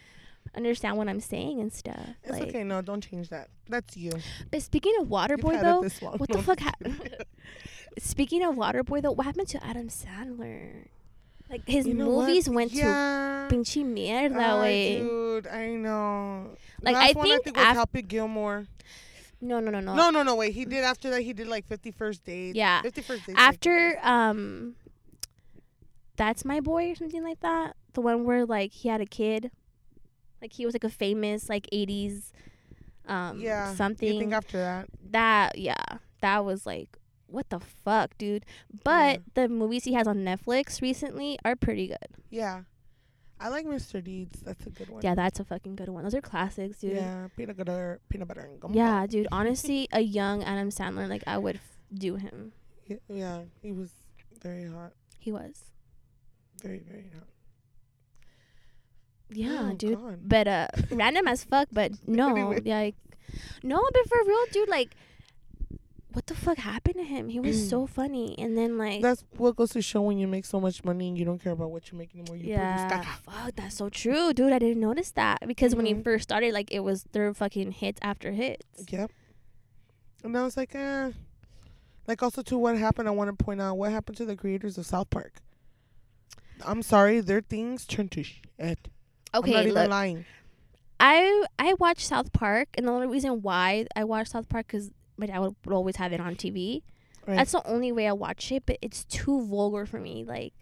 understand 0.57 0.97
what 0.97 1.09
I'm 1.09 1.21
saying 1.21 1.61
and 1.61 1.73
stuff. 1.73 2.09
It's 2.25 2.33
like, 2.33 2.49
okay. 2.49 2.65
No, 2.65 2.83
don't 2.83 3.01
change 3.01 3.29
that. 3.31 3.49
That's 3.69 3.97
you. 3.97 4.13
but 4.51 4.63
speaking 4.63 4.95
of 5.01 5.07
Waterboy 5.09 5.61
though, 5.61 5.83
what 6.17 6.29
the 6.29 6.43
fuck 6.43 6.61
happened? 6.61 7.17
speaking 7.99 8.43
of 8.43 8.57
Waterboy 8.57 9.03
though, 9.03 9.13
what 9.13 9.27
happened 9.27 9.49
to 9.49 9.65
Adam 9.65 9.89
Sandler? 9.89 10.87
Like 11.51 11.67
his 11.67 11.87
You 11.87 11.95
know 11.95 12.09
what? 12.09 12.29
movies 12.29 12.49
went 12.49 12.73
yeah. 12.73 13.47
to 13.49 13.55
pinche 13.55 13.83
mierda, 13.85 14.37
Ay, 14.37 14.61
way. 14.61 14.99
dude, 15.01 15.47
I 15.47 15.69
know. 15.71 16.51
Like, 16.83 16.95
Last 16.95 17.11
I 17.11 17.13
one, 17.13 17.27
think 17.27 17.41
I 17.41 17.43
think 17.45 17.57
was 17.57 17.67
af- 17.67 17.77
Happy 17.77 18.03
Gilmore. 18.03 18.67
No, 19.41 19.61
no, 19.61 19.71
no, 19.71 19.81
no. 19.81 19.95
No, 19.95 20.11
no, 20.11 20.23
no. 20.23 20.35
Wait, 20.35 20.53
he 20.53 20.65
did 20.65 20.85
after 20.85 21.11
that. 21.11 21.23
He 21.23 21.33
did 21.33 21.47
like 21.47 21.67
Fifty 21.67 21.91
First 21.91 22.25
Dates. 22.25 22.57
Yeah. 22.57 22.83
Fifty 22.83 23.03
First 23.03 23.27
Dates. 23.27 23.39
After 23.39 23.99
um, 24.03 24.75
that's 26.17 26.45
my 26.45 26.61
boy 26.61 26.91
or 26.91 26.95
something 26.97 27.23
like 27.23 27.41
that. 27.41 27.77
The 27.95 28.01
one 28.01 28.25
where 28.25 28.45
like 28.45 28.73
he 28.73 28.89
had 28.89 29.01
a 29.01 29.07
kid, 29.07 29.51
like 30.43 30.53
he 30.53 30.67
was 30.67 30.75
like 30.75 30.85
a 30.85 30.91
famous 30.91 31.49
like 31.49 31.69
'80s 31.73 32.33
um 33.07 33.41
yeah. 33.41 33.73
something. 33.75 34.13
You 34.13 34.19
think 34.21 34.33
after 34.35 34.59
that? 34.59 34.89
that 35.11 35.57
yeah 35.57 35.77
that 36.21 36.45
was 36.45 36.67
like 36.67 36.98
what 37.29 37.49
the 37.51 37.61
fuck 37.61 38.17
dude 38.19 38.45
but 38.85 39.17
Yeah. 39.17 39.19
the 39.35 39.49
movies 39.49 39.85
he 39.85 39.93
has 39.95 40.07
on 40.09 40.19
netflix 40.25 40.81
recently 40.83 41.39
are 41.45 41.55
pretty 41.57 41.87
good 41.89 42.09
Yeah. 42.31 42.63
I 43.41 43.51
like 43.51 43.67
Mr. 43.67 44.03
Deeds. 44.03 44.41
That's 44.41 44.67
a 44.67 44.71
good 44.71 44.89
one. 44.91 45.01
yeah 45.05 45.15
that's 45.15 45.39
a 45.39 45.45
fucking 45.45 45.77
good 45.77 45.89
one 45.91 46.03
those 46.03 46.15
are 46.15 46.21
classics 46.21 46.81
dude 46.81 46.97
Yeah. 46.97 47.29
Peanut 47.37 47.57
butter, 47.57 48.01
peanut 48.09 48.27
butter 48.27 48.41
and 48.41 48.59
gum. 48.59 48.75
Yeah, 48.75 49.07
dude 49.07 49.29
honestly 49.31 49.87
a 49.93 50.01
young 50.01 50.43
adam 50.43 50.71
sandler 50.71 51.09
like 51.09 51.23
i 51.27 51.39
would 51.39 51.57
f- 51.57 51.79
do 51.95 52.17
him 52.17 52.51
Yeah, 52.89 52.97
yeah. 53.09 53.39
He 53.63 53.71
was 53.73 53.91
very 54.43 54.67
hot. 54.67 54.93
he 55.21 55.31
was 55.31 55.71
Very, 56.63 56.81
very 56.81 57.11
hot. 57.15 57.29
yeah 59.31 59.69
Oh, 59.71 59.75
dude 59.75 59.99
God. 60.01 60.19
but 60.25 60.49
uh 60.49 60.69
random 60.91 61.29
as 61.29 61.45
fuck 61.45 61.69
but 61.71 61.93
no 62.07 62.31
Anyway. 62.31 62.61
like 62.65 62.97
no 63.63 63.79
but 63.93 64.09
for 64.09 64.19
real 64.27 64.45
dude 64.53 64.69
like 64.69 64.97
what 66.19 66.27
the 66.27 66.35
fuck 66.35 66.59
happened 66.59 66.97
to 66.97 67.05
him 67.05 67.29
he 67.29 67.39
was 67.39 67.69
so 67.69 67.87
funny 67.87 68.35
and 68.39 68.59
then 68.59 68.77
like 68.77 69.01
That's 69.01 69.23
what 69.37 69.55
goes 69.55 69.71
to 69.71 69.81
show 69.81 70.03
when 70.03 70.19
you 70.19 70.27
make 70.27 70.45
so 70.45 70.59
much 70.61 70.83
money 70.83 71.07
and 71.07 71.17
you 71.17 71.25
don't 71.25 71.39
care 71.41 71.53
about 71.53 71.71
what 71.71 71.93
you 71.93 71.97
make 71.97 72.13
anymore. 72.13 72.35
You 72.37 72.49
yeah, 72.51 73.05
fuck, 73.25 73.55
that's 73.55 73.77
so 73.77 73.89
true, 73.89 74.33
dude. 74.33 74.53
I 74.53 74.59
didn't 74.59 74.81
notice 74.81 75.13
that 75.13 75.47
because 75.47 75.77
when 75.77 75.87
he 75.87 75.95
Mhm. 75.95 76.03
first 76.03 76.25
started, 76.25 76.53
like 76.53 76.73
it 76.73 76.81
was 76.81 77.05
their 77.13 77.33
fucking 77.33 77.71
hits 77.71 78.01
after 78.03 78.33
hits. 78.33 78.67
Yep. 78.91 79.13
And 80.25 80.37
I 80.37 80.43
was 80.43 80.57
like, 80.57 80.75
eh. 80.75 81.13
Like 82.09 82.21
also 82.21 82.43
to 82.43 82.59
what 82.59 82.77
happened, 82.77 83.07
I 83.07 83.13
want 83.13 83.31
to 83.31 83.45
point 83.45 83.61
out 83.61 83.77
what 83.79 83.93
happened 83.93 84.17
to 84.17 84.25
the 84.25 84.35
creators 84.35 84.77
of 84.77 84.87
South 84.87 85.11
Park. 85.11 85.35
I'm 86.67 86.83
sorry, 86.83 87.21
their 87.21 87.43
things 87.43 87.87
turned 87.87 88.11
to 88.13 88.25
shit. 88.25 88.89
Okay, 89.33 89.55
I'm 89.57 89.67
not 89.69 89.75
look, 89.75 89.91
lying. 89.91 90.25
I 90.99 91.45
I 91.61 91.75
watched 91.75 92.07
South 92.09 92.33
Park, 92.33 92.69
and 92.75 92.89
the 92.89 92.91
only 92.91 93.07
reason 93.07 93.41
why 93.43 93.87
I 93.95 94.03
watched 94.03 94.33
South 94.33 94.49
Park 94.49 94.67
because 94.67 94.91
my 95.19 95.27
dad 95.27 95.39
would, 95.41 95.55
would 95.65 95.75
always 95.75 95.97
have 95.97 96.13
it 96.13 96.21
on 96.21 96.35
TV. 96.37 96.83
Right. 97.27 97.37
That's 97.37 97.53
the 97.53 97.67
only 97.67 97.93
way 97.93 98.09
I 98.09 98.13
watch 98.13 98.51
it, 98.53 98.63
but 98.65 98.79
it's 98.81 99.05
too 99.05 99.45
vulgar 99.47 99.85
for 99.85 100.01
me. 100.01 100.25
Like 100.27 100.55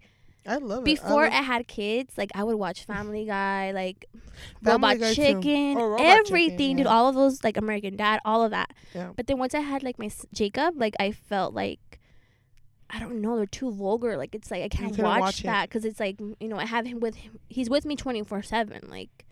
I 0.45 0.57
love 0.57 0.79
it. 0.79 0.85
before 0.85 1.23
I 1.25 1.29
I, 1.29 1.35
love 1.37 1.45
had 1.45 1.67
kids, 1.67 2.17
like 2.17 2.31
I 2.35 2.43
would 2.43 2.55
watch 2.57 2.83
Family 2.85 3.25
Guy, 3.25 3.71
like 3.71 4.05
Family 4.63 4.95
Robot 4.95 4.99
Guy. 4.99 5.13
Chicken, 5.13 5.77
Oh, 5.77 5.85
Robot 5.87 5.99
Chicken, 5.99 6.19
everything, 6.27 6.75
dude. 6.77 6.87
All 6.87 7.07
of 7.07 7.15
those, 7.15 7.43
like 7.43 7.55
American 7.57 7.95
Dad, 7.95 8.19
all 8.25 8.43
of 8.43 8.51
that. 8.51 8.73
Yeah. 8.93 9.11
But 9.15 9.27
then 9.27 9.37
once 9.37 9.53
I 9.55 9.59
had 9.61 9.83
like 9.83 9.97
my 9.99 10.05
s- 10.07 10.25
Jacob, 10.33 10.73
like 10.77 10.95
I 10.99 11.11
felt 11.11 11.53
like 11.53 11.99
I 12.89 12.99
don't 12.99 13.21
know, 13.21 13.35
they're 13.35 13.45
too 13.45 13.71
vulgar. 13.71 14.15
Like 14.17 14.33
it's 14.33 14.49
like 14.49 14.63
I 14.63 14.69
can't 14.69 14.97
watch, 14.97 15.19
watch 15.19 15.43
that 15.43 15.69
because 15.69 15.83
it's 15.85 15.99
like 15.99 16.19
you 16.19 16.47
know 16.47 16.57
I 16.57 16.65
have 16.65 16.85
him 16.85 16.99
with 16.99 17.15
him. 17.15 17.39
He's 17.49 17.69
with 17.69 17.85
me 17.85 17.95
twenty 17.95 18.23
four 18.23 18.41
seven. 18.41 18.87
Like 18.89 19.25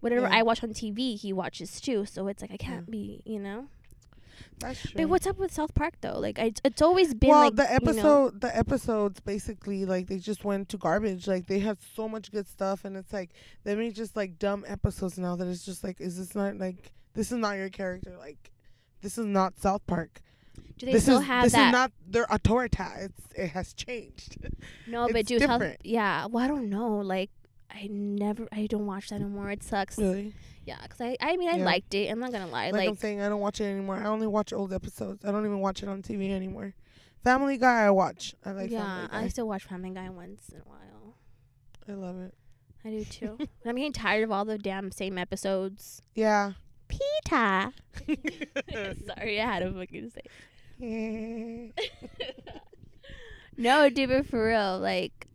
whatever 0.00 0.22
Yeah. 0.26 0.38
I 0.38 0.42
watch 0.42 0.62
on 0.62 0.70
TV, 0.70 1.18
he 1.18 1.32
watches 1.32 1.80
too. 1.80 2.04
So 2.06 2.26
it's 2.28 2.40
like 2.42 2.52
I 2.52 2.56
can't 2.58 2.90
be, 2.90 3.22
you 3.24 3.38
know. 3.38 3.68
That's 4.60 4.80
true. 4.82 4.92
But 4.94 5.08
what's 5.08 5.26
up 5.26 5.38
with 5.38 5.52
South 5.52 5.74
Park 5.74 5.94
though? 6.00 6.18
Like 6.18 6.38
I, 6.38 6.52
it's 6.64 6.82
always 6.82 7.14
been 7.14 7.30
well, 7.30 7.40
like 7.40 7.56
the 7.56 7.62
you 7.64 7.68
know- 7.68 7.74
episode, 7.76 8.40
the 8.40 8.56
episodes 8.56 9.20
basically 9.20 9.84
like 9.84 10.06
they 10.06 10.18
just 10.18 10.44
went 10.44 10.68
to 10.70 10.76
garbage. 10.76 11.26
Like 11.26 11.46
they 11.46 11.58
had 11.60 11.78
so 11.94 12.08
much 12.08 12.30
good 12.30 12.46
stuff, 12.46 12.84
and 12.84 12.96
it's 12.96 13.12
like 13.12 13.30
they 13.64 13.74
make 13.74 13.94
just 13.94 14.16
like 14.16 14.38
dumb 14.38 14.64
episodes 14.66 15.18
now. 15.18 15.34
That 15.36 15.48
it's 15.48 15.64
just 15.64 15.82
like, 15.82 16.00
is 16.00 16.18
this 16.18 16.34
not 16.34 16.56
like 16.58 16.92
this 17.14 17.32
is 17.32 17.38
not 17.38 17.56
your 17.56 17.70
character? 17.70 18.14
Like 18.18 18.50
this 19.00 19.18
is 19.18 19.26
not 19.26 19.58
South 19.58 19.86
Park. 19.86 20.20
do 20.78 20.86
they 20.86 20.92
this 20.92 21.04
still 21.04 21.18
is 21.20 21.26
have 21.26 21.44
this 21.44 21.52
that? 21.54 21.68
is 21.68 21.72
not 21.72 21.92
their 22.06 22.26
autorita. 22.26 23.04
It's 23.06 23.22
it 23.34 23.48
has 23.48 23.72
changed. 23.72 24.36
no, 24.86 25.08
but 25.12 25.26
do 25.26 25.38
dude, 25.38 25.48
South, 25.48 25.62
yeah. 25.82 26.26
Well, 26.26 26.44
I 26.44 26.48
don't 26.48 26.68
know. 26.68 26.98
Like 26.98 27.30
I 27.70 27.88
never, 27.90 28.46
I 28.52 28.66
don't 28.66 28.86
watch 28.86 29.08
that 29.10 29.16
anymore. 29.16 29.50
It 29.50 29.62
sucks. 29.62 29.96
really? 29.96 30.34
Yeah, 30.70 30.86
cause 30.86 31.00
I, 31.00 31.16
I 31.20 31.36
mean, 31.36 31.48
I 31.48 31.56
Yeah. 31.56 31.64
liked 31.64 31.92
it. 31.94 32.08
I'm 32.08 32.20
not 32.20 32.30
gonna 32.30 32.46
lie. 32.46 32.66
Like, 32.66 32.74
Like, 32.74 32.88
I'm 32.90 32.96
saying, 32.96 33.20
I 33.20 33.28
don't 33.28 33.40
watch 33.40 33.60
it 33.60 33.64
anymore. 33.64 33.96
I 33.96 34.04
only 34.06 34.28
watch 34.28 34.52
old 34.52 34.72
episodes. 34.72 35.24
I 35.24 35.32
don't 35.32 35.44
even 35.44 35.58
watch 35.58 35.82
it 35.82 35.88
on 35.88 36.00
TV 36.00 36.30
anymore. 36.30 36.74
Family 37.24 37.58
Guy, 37.58 37.86
I 37.86 37.90
watch. 37.90 38.36
I 38.44 38.52
like 38.52 38.70
yeah, 38.70 38.84
Family 38.84 39.08
Guy. 39.08 39.22
I 39.24 39.28
still 39.28 39.48
watch 39.48 39.64
Family 39.64 39.90
Guy 39.90 40.08
once 40.10 40.48
in 40.50 40.60
a 40.60 40.64
while. 40.64 41.16
I 41.88 41.92
love 41.94 42.20
it. 42.20 42.34
I 42.84 42.90
do 42.90 43.04
too. 43.04 43.36
I'm 43.66 43.74
getting 43.74 43.92
tired 43.92 44.22
of 44.22 44.30
all 44.30 44.44
the 44.44 44.58
damn 44.58 44.92
same 44.92 45.18
episodes. 45.18 46.02
Yeah. 46.14 46.52
Peter. 46.86 47.72
Sorry, 49.06 49.40
I 49.40 49.44
had 49.44 49.58
to 49.60 49.72
fucking 49.72 50.12
say. 50.78 51.72
No, 53.56 53.88
dude, 53.90 54.08
but 54.08 54.26
for 54.28 54.46
real, 54.46 54.78
like, 54.78 55.26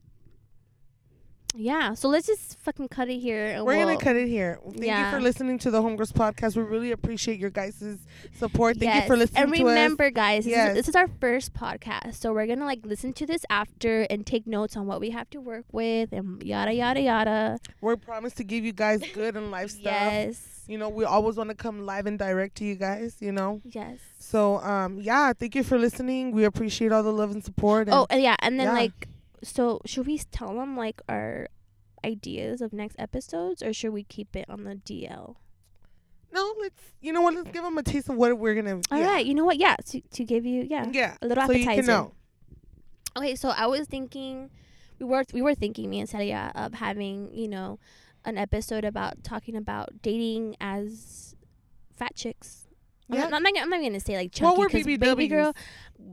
yeah. 1.55 1.93
So 1.93 2.07
let's 2.09 2.27
just 2.27 2.59
fucking 2.59 2.89
cut 2.89 3.09
it 3.09 3.19
here. 3.19 3.45
and 3.47 3.65
We're 3.65 3.77
we'll- 3.77 3.87
gonna 3.87 3.99
cut 3.99 4.15
it 4.15 4.27
here. 4.27 4.59
Thank 4.63 4.85
you 4.85 5.11
for 5.11 5.21
listening 5.21 5.57
to 5.59 5.71
the 5.71 5.81
Homegirls 5.81 6.11
podcast. 6.13 6.55
We 6.55 6.63
really 6.63 6.91
appreciate 6.91 7.39
your 7.39 7.49
guys' 7.49 7.97
support. 8.37 8.77
Thank 8.77 8.95
you 8.95 9.07
for 9.07 9.15
listening 9.17 9.43
And 9.43 9.53
to 9.53 9.63
remember, 9.65 10.09
guys, 10.11 10.43
this, 10.45 10.51
Yes. 10.51 10.69
is, 10.69 10.75
this 10.75 10.89
is 10.89 10.95
our 10.95 11.07
first 11.19 11.53
podcast, 11.53 12.15
so 12.15 12.33
we're 12.33 12.47
gonna 12.47 12.65
like 12.65 12.85
listen 12.85 13.13
to 13.13 13.25
this 13.25 13.45
after 13.49 14.01
and 14.09 14.25
take 14.25 14.45
notes 14.47 14.75
on 14.75 14.85
what 14.87 14.99
we 14.99 15.11
have 15.11 15.29
to 15.31 15.39
work 15.41 15.65
with 15.71 16.11
and 16.11 16.41
yada 16.43 16.73
yada 16.73 17.01
yada. 17.01 17.59
We're 17.81 17.97
promised 17.97 18.37
to 18.37 18.43
give 18.43 18.63
you 18.65 18.73
guys 18.73 19.01
good 19.13 19.35
and 19.35 19.51
life 19.51 19.69
stuff. 19.79 19.83
Yes. 19.85 20.63
You 20.67 20.79
know, 20.79 20.89
we 20.89 21.05
always 21.05 21.35
want 21.37 21.49
to 21.51 21.55
come 21.55 21.85
live 21.85 22.07
and 22.07 22.17
direct 22.17 22.55
to 22.57 22.65
you 22.65 22.73
guys. 22.75 23.17
You 23.19 23.31
know, 23.31 23.61
Yes. 23.63 23.99
so 24.19 24.57
um, 24.59 24.99
yeah, 24.99 25.31
thank 25.33 25.53
you 25.55 25.63
for 25.63 25.77
listening. 25.77 26.31
We 26.31 26.43
appreciate 26.43 26.91
all 26.91 27.03
the 27.03 27.13
love 27.13 27.31
and 27.31 27.43
support. 27.43 27.87
And 27.87 27.93
Oh, 27.95 28.07
and 28.09 28.21
yeah, 28.21 28.35
and 28.39 28.59
then 28.59 28.67
yeah. 28.67 28.73
like, 28.73 29.07
so 29.45 29.81
should 29.85 30.07
we 30.07 30.17
tell 30.17 30.55
them 30.55 30.75
like 30.75 31.01
our 31.07 31.47
ideas 32.03 32.61
of 32.61 32.73
next 32.73 32.95
episodes, 32.99 33.61
or 33.63 33.73
should 33.73 33.93
we 33.93 34.03
keep 34.03 34.35
it 34.35 34.45
on 34.49 34.63
the 34.63 34.75
DL? 34.75 35.35
no, 36.33 36.53
let's 36.59 36.81
you 36.99 37.13
know 37.13 37.21
what? 37.21 37.33
Let's 37.33 37.49
give 37.51 37.63
them 37.63 37.77
a 37.77 37.83
taste 37.83 38.09
of 38.09 38.17
what 38.17 38.37
we're 38.37 38.55
gonna. 38.55 38.81
All 38.91 38.99
yeah. 38.99 39.05
right, 39.07 39.25
you 39.25 39.33
know 39.33 39.45
what? 39.45 39.57
Yeah, 39.57 39.77
to 39.87 40.01
to 40.01 40.23
give 40.25 40.45
you 40.45 40.67
yeah, 40.69 40.85
Yeah. 40.91 41.15
a 41.21 41.27
little 41.27 41.45
So 41.45 41.53
you 41.53 41.63
appetizer. 41.63 41.81
can 41.81 41.87
know. 41.87 42.11
Okay, 43.17 43.35
so 43.35 43.49
I 43.49 43.67
was 43.67 43.87
thinking, 43.87 44.49
we 44.99 45.05
were 45.05 45.23
we 45.33 45.41
were 45.41 45.55
thinking 45.55 45.89
me 45.89 46.01
and 46.01 46.09
Celia 46.09 46.51
of 46.55 46.73
having 46.73 47.29
you 47.33 47.47
know, 47.47 47.79
an 48.25 48.37
episode 48.37 48.83
about 48.83 49.23
talking 49.23 49.55
about 49.55 50.01
dating 50.01 50.57
as 50.59 51.35
fat 51.95 52.15
chicks. 52.15 52.67
I'm, 53.09 53.15
Yeah. 53.15 53.21
not, 53.29 53.33
I'm 53.35 53.43
not. 53.43 53.53
I'm 53.61 53.69
not 53.69 53.81
gonna 53.81 53.99
say 54.01 54.17
like 54.17 54.33
chunky 54.33 54.59
we're 54.59 54.67
'cause 54.67 54.83
baby 54.83 55.27
girl. 55.29 55.55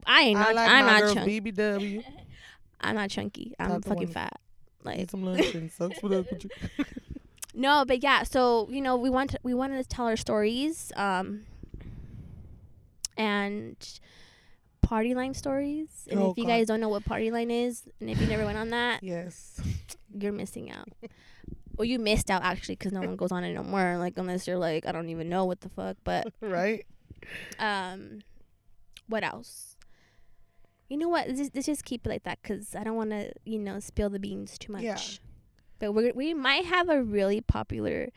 I 0.06 0.20
ain't 0.22 0.38
not. 0.38 0.50
I 0.50 0.52
like 0.52 0.70
I'm 0.70 0.86
not 0.86 1.14
chunky. 1.14 1.40
BBW. 1.40 2.04
I'm 2.82 2.94
not 2.96 3.10
chunky. 3.10 3.54
I'm 3.58 3.80
fucking 3.82 4.08
fat. 4.08 4.40
Like 4.84 5.10
some 5.10 5.22
lunch 5.24 5.54
and 5.54 5.70
sucks 5.70 6.02
with 6.02 6.26
you. 6.44 6.84
No, 7.54 7.84
but 7.86 8.02
yeah, 8.02 8.22
so 8.22 8.66
you 8.70 8.80
know, 8.80 8.96
we 8.96 9.10
want 9.10 9.30
to, 9.32 9.38
we 9.42 9.52
wanted 9.52 9.82
to 9.82 9.86
tell 9.86 10.06
our 10.06 10.16
stories, 10.16 10.90
um, 10.96 11.42
and 13.16 13.76
party 14.80 15.14
line 15.14 15.34
stories. 15.34 15.88
And 16.10 16.18
Oh, 16.18 16.30
if 16.30 16.38
you 16.38 16.44
God. 16.44 16.50
guys 16.50 16.66
don't 16.66 16.80
know 16.80 16.88
what 16.88 17.04
party 17.04 17.30
line 17.30 17.50
is, 17.50 17.82
and 18.00 18.08
if 18.10 18.18
you 18.20 18.26
never 18.26 18.44
went 18.44 18.58
on 18.58 18.70
that, 18.70 19.02
Yes. 19.02 19.60
you're 20.18 20.32
missing 20.32 20.70
out. 20.70 20.88
well, 21.76 21.84
you 21.84 21.98
missed 21.98 22.30
out 22.30 22.42
actually, 22.42 22.76
because 22.76 22.92
no 22.92 23.00
one 23.00 23.16
goes 23.16 23.32
on 23.32 23.44
it 23.44 23.52
no 23.52 23.62
more. 23.62 23.98
Like 23.98 24.14
unless 24.16 24.46
you're 24.46 24.56
like, 24.58 24.86
I 24.86 24.92
don't 24.92 25.08
even 25.10 25.28
know 25.28 25.44
what 25.44 25.60
the 25.60 25.68
fuck. 25.68 25.96
But 26.04 26.32
right. 26.40 26.86
um, 27.58 28.20
what 29.08 29.24
else? 29.24 29.71
You 30.92 30.98
know 30.98 31.08
what? 31.08 31.26
Let's, 31.26 31.48
let's 31.54 31.64
just 31.64 31.86
keep 31.86 32.06
it 32.06 32.10
like 32.10 32.24
that, 32.24 32.40
because 32.42 32.76
I 32.76 32.84
don't 32.84 32.96
want 32.96 33.12
to, 33.12 33.32
you 33.46 33.58
know, 33.58 33.80
spill 33.80 34.10
the 34.10 34.18
beans 34.18 34.58
too 34.58 34.72
much. 34.72 34.82
Yeah. 34.82 34.98
But 35.78 35.92
we 35.92 36.12
we 36.12 36.34
might 36.34 36.66
have 36.66 36.90
a 36.90 37.02
really 37.02 37.40
popular 37.40 38.10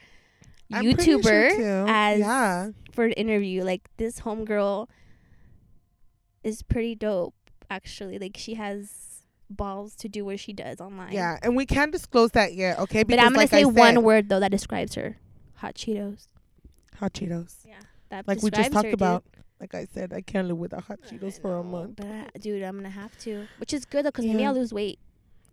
I'm 0.74 0.84
pretty 0.94 1.22
sure 1.22 1.22
YouTuber 1.22 1.88
as 1.88 2.20
yeah. 2.20 2.72
for 2.92 3.06
an 3.06 3.14
interview. 3.14 3.64
Like 3.64 3.88
this 3.96 4.20
homegirl 4.20 4.90
is 6.44 6.64
pretty 6.64 6.96
dope, 6.96 7.34
actually. 7.70 8.20
Like 8.20 8.36
she 8.36 8.56
has 8.56 9.24
balls 9.50 9.96
to 9.96 10.10
do 10.10 10.26
what 10.26 10.42
she 10.42 10.52
does 10.52 10.82
online. 10.82 11.14
Yeah, 11.14 11.40
and 11.42 11.56
we 11.56 11.66
can't 11.66 11.94
disclose 11.94 12.32
that 12.32 12.56
yet, 12.56 12.78
okay? 12.80 13.04
But 13.04 13.20
I'm 13.20 13.28
gonna 13.28 13.38
like 13.38 13.52
say 13.52 13.62
I 13.62 13.66
one 13.66 14.04
word 14.04 14.28
though 14.28 14.42
that 14.42 14.52
describes 14.52 14.96
her: 14.96 15.18
hot 15.54 15.76
Cheetos. 15.76 16.28
Hot 17.00 17.14
Cheetos. 17.14 17.56
Yeah, 17.66 17.76
that 18.10 18.28
Like 18.28 18.42
we 18.42 18.52
just 18.52 18.74
talked 18.74 18.88
her, 18.88 18.94
about. 18.94 19.24
Like 19.60 19.74
I 19.74 19.86
said, 19.86 20.12
I 20.14 20.22
can't 20.22 20.48
live 20.48 20.58
without 20.58 20.84
hot 20.84 21.00
Cheetos 21.02 21.42
for 21.42 21.58
a 21.58 21.64
month. 21.64 21.96
But 21.98 22.08
I, 22.08 22.28
dude, 22.40 22.62
I'm 22.64 22.76
gonna 22.76 22.90
have 22.90 23.18
to, 23.20 23.48
which 23.58 23.74
is 23.74 23.86
good 23.86 24.06
though, 24.06 24.12
cause 24.12 24.26
maybe 24.26 24.42
Yeah. 24.42 24.50
I'll 24.50 24.56
lose 24.56 24.74
weight. 24.74 25.00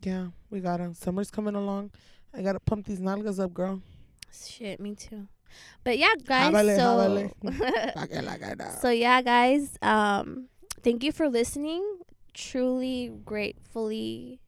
Yeah, 0.03 0.29
we 0.51 0.61
gotta. 0.61 0.93
Summer's 0.95 1.31
coming 1.31 1.55
along. 1.55 1.93
I 2.35 2.43
gotta 2.43 2.59
pump 2.61 2.87
these 2.87 2.99
nalgas 3.01 3.39
up, 3.39 3.55
girl. 3.55 3.81
Shit, 4.33 4.81
me 4.81 4.95
too. 4.97 5.29
But 5.85 5.99
yeah, 5.99 6.15
guys. 6.25 6.53
Háblale, 6.53 6.77
so, 6.77 7.31
Like 8.01 8.15
I 8.15 8.21
like 8.21 8.43
I 8.43 8.55
know. 8.55 8.75
so 8.81 8.91
yeah, 8.91 9.23
guys. 9.23 9.79
Um, 9.83 10.49
thank 10.83 11.05
you 11.05 11.13
for 11.13 11.29
listening. 11.29 11.99
Truly, 12.35 13.13
gratefully, 13.25 14.41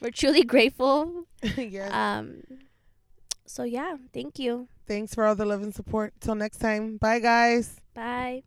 we're 0.00 0.10
truly 0.10 0.42
grateful 0.54 1.26
yes. 1.56 1.92
Um. 1.92 2.42
So 3.46 3.62
yeah, 3.62 3.96
thank 4.12 4.38
you. 4.38 4.68
Thanks 4.86 5.14
for 5.14 5.24
all 5.26 5.34
the 5.36 5.44
love 5.46 5.62
and 5.62 5.74
support. 5.74 6.14
Till 6.20 6.34
next 6.34 6.58
time. 6.58 6.96
Bye, 6.96 7.20
guys. 7.20 7.76
Bye. 7.94 8.42